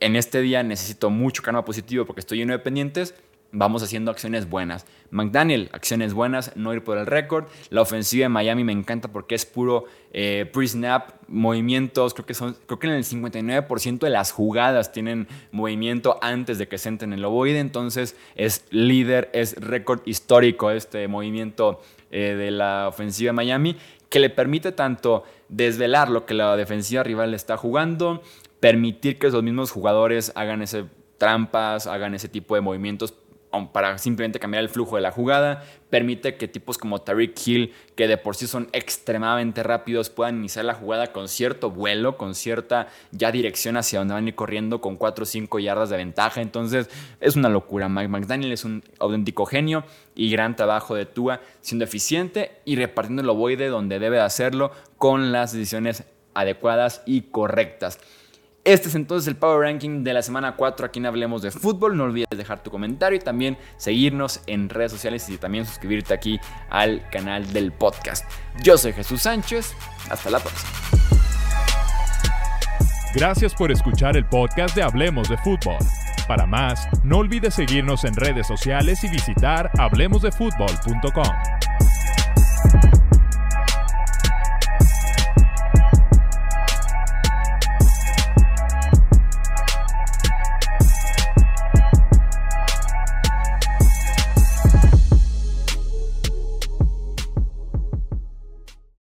en 0.00 0.16
este 0.16 0.40
día 0.40 0.62
necesito 0.62 1.10
mucho 1.10 1.42
karma 1.42 1.64
positivo 1.64 2.04
porque 2.04 2.20
estoy 2.20 2.38
lleno 2.38 2.52
de 2.52 2.58
pendientes, 2.58 3.14
vamos 3.52 3.82
haciendo 3.82 4.10
acciones 4.10 4.48
buenas. 4.48 4.86
McDaniel, 5.10 5.68
acciones 5.72 6.14
buenas, 6.14 6.56
no 6.56 6.72
ir 6.72 6.82
por 6.82 6.98
el 6.98 7.06
récord. 7.06 7.44
La 7.70 7.82
ofensiva 7.82 8.24
de 8.24 8.28
Miami 8.30 8.64
me 8.64 8.72
encanta 8.72 9.08
porque 9.08 9.34
es 9.34 9.46
puro 9.46 9.84
eh, 10.12 10.50
pre-snap, 10.52 11.12
movimientos. 11.28 12.14
Creo 12.14 12.26
que, 12.26 12.34
son, 12.34 12.56
creo 12.66 12.78
que 12.78 12.86
en 12.86 12.94
el 12.94 13.04
59% 13.04 13.98
de 13.98 14.10
las 14.10 14.32
jugadas 14.32 14.90
tienen 14.90 15.28
movimiento 15.52 16.18
antes 16.22 16.58
de 16.58 16.66
que 16.66 16.78
se 16.78 16.88
entren 16.88 17.12
en 17.12 17.18
el 17.18 17.24
ovoide. 17.24 17.60
Entonces 17.60 18.16
es 18.34 18.64
líder, 18.70 19.30
es 19.34 19.54
récord 19.56 20.00
histórico 20.06 20.70
este 20.70 21.06
movimiento 21.06 21.80
eh, 22.10 22.34
de 22.34 22.50
la 22.50 22.88
ofensiva 22.88 23.28
de 23.28 23.34
Miami 23.34 23.76
que 24.08 24.20
le 24.20 24.28
permite 24.28 24.72
tanto 24.72 25.24
desvelar 25.48 26.10
lo 26.10 26.26
que 26.26 26.34
la 26.34 26.54
defensiva 26.54 27.02
rival 27.02 27.32
está 27.32 27.56
jugando, 27.56 28.22
permitir 28.60 29.18
que 29.18 29.28
esos 29.28 29.42
mismos 29.42 29.70
jugadores 29.70 30.32
hagan 30.34 30.60
ese 30.60 30.84
trampas, 31.16 31.86
hagan 31.86 32.14
ese 32.14 32.28
tipo 32.28 32.54
de 32.54 32.60
movimientos 32.60 33.14
para 33.72 33.98
simplemente 33.98 34.38
cambiar 34.38 34.62
el 34.62 34.68
flujo 34.68 34.96
de 34.96 35.02
la 35.02 35.10
jugada. 35.10 35.62
Permite 35.90 36.36
que 36.36 36.48
tipos 36.48 36.78
como 36.78 37.02
Tariq 37.02 37.34
Hill, 37.46 37.74
que 37.94 38.08
de 38.08 38.16
por 38.16 38.34
sí 38.34 38.46
son 38.46 38.68
extremadamente 38.72 39.62
rápidos, 39.62 40.08
puedan 40.08 40.38
iniciar 40.38 40.64
la 40.64 40.74
jugada 40.74 41.12
con 41.12 41.28
cierto 41.28 41.70
vuelo, 41.70 42.16
con 42.16 42.34
cierta 42.34 42.88
ya 43.10 43.30
dirección 43.30 43.76
hacia 43.76 43.98
donde 43.98 44.14
van 44.14 44.24
a 44.24 44.28
ir 44.28 44.34
corriendo 44.34 44.80
con 44.80 44.96
4 44.96 45.22
o 45.22 45.26
5 45.26 45.58
yardas 45.58 45.90
de 45.90 45.98
ventaja. 45.98 46.40
Entonces 46.40 46.88
es 47.20 47.36
una 47.36 47.48
locura. 47.48 47.88
Mike 47.88 48.08
McDaniel 48.08 48.52
es 48.52 48.64
un 48.64 48.82
auténtico 48.98 49.46
genio 49.46 49.84
y 50.14 50.30
gran 50.30 50.56
trabajo 50.56 50.94
de 50.94 51.06
Tua 51.06 51.40
siendo 51.60 51.84
eficiente 51.84 52.52
y 52.64 52.76
repartiendo 52.76 53.22
el 53.22 53.28
ovoide 53.28 53.68
donde 53.68 53.98
debe 53.98 54.20
hacerlo 54.20 54.72
con 54.96 55.32
las 55.32 55.52
decisiones 55.52 56.04
adecuadas 56.34 57.02
y 57.06 57.22
correctas. 57.22 57.98
Este 58.64 58.88
es 58.88 58.94
entonces 58.94 59.26
el 59.26 59.34
Power 59.34 59.60
Ranking 59.60 60.04
de 60.04 60.14
la 60.14 60.22
semana 60.22 60.54
4 60.54 60.86
aquí 60.86 61.00
en 61.00 61.06
Hablemos 61.06 61.42
de 61.42 61.50
Fútbol. 61.50 61.96
No 61.96 62.04
olvides 62.04 62.28
dejar 62.30 62.62
tu 62.62 62.70
comentario 62.70 63.16
y 63.16 63.20
también 63.20 63.58
seguirnos 63.76 64.40
en 64.46 64.68
redes 64.68 64.92
sociales 64.92 65.28
y 65.30 65.36
también 65.36 65.66
suscribirte 65.66 66.14
aquí 66.14 66.38
al 66.70 67.08
canal 67.10 67.52
del 67.52 67.72
podcast. 67.72 68.24
Yo 68.62 68.78
soy 68.78 68.92
Jesús 68.92 69.22
Sánchez. 69.22 69.74
Hasta 70.08 70.30
la 70.30 70.38
próxima. 70.38 70.70
Gracias 73.16 73.52
por 73.52 73.72
escuchar 73.72 74.16
el 74.16 74.26
podcast 74.26 74.76
de 74.76 74.82
Hablemos 74.82 75.28
de 75.28 75.36
Fútbol. 75.38 75.78
Para 76.28 76.46
más, 76.46 76.86
no 77.02 77.18
olvides 77.18 77.54
seguirnos 77.54 78.04
en 78.04 78.14
redes 78.14 78.46
sociales 78.46 79.02
y 79.02 79.08
visitar 79.08 79.70
hablemosdefutbol.com. 79.76 81.51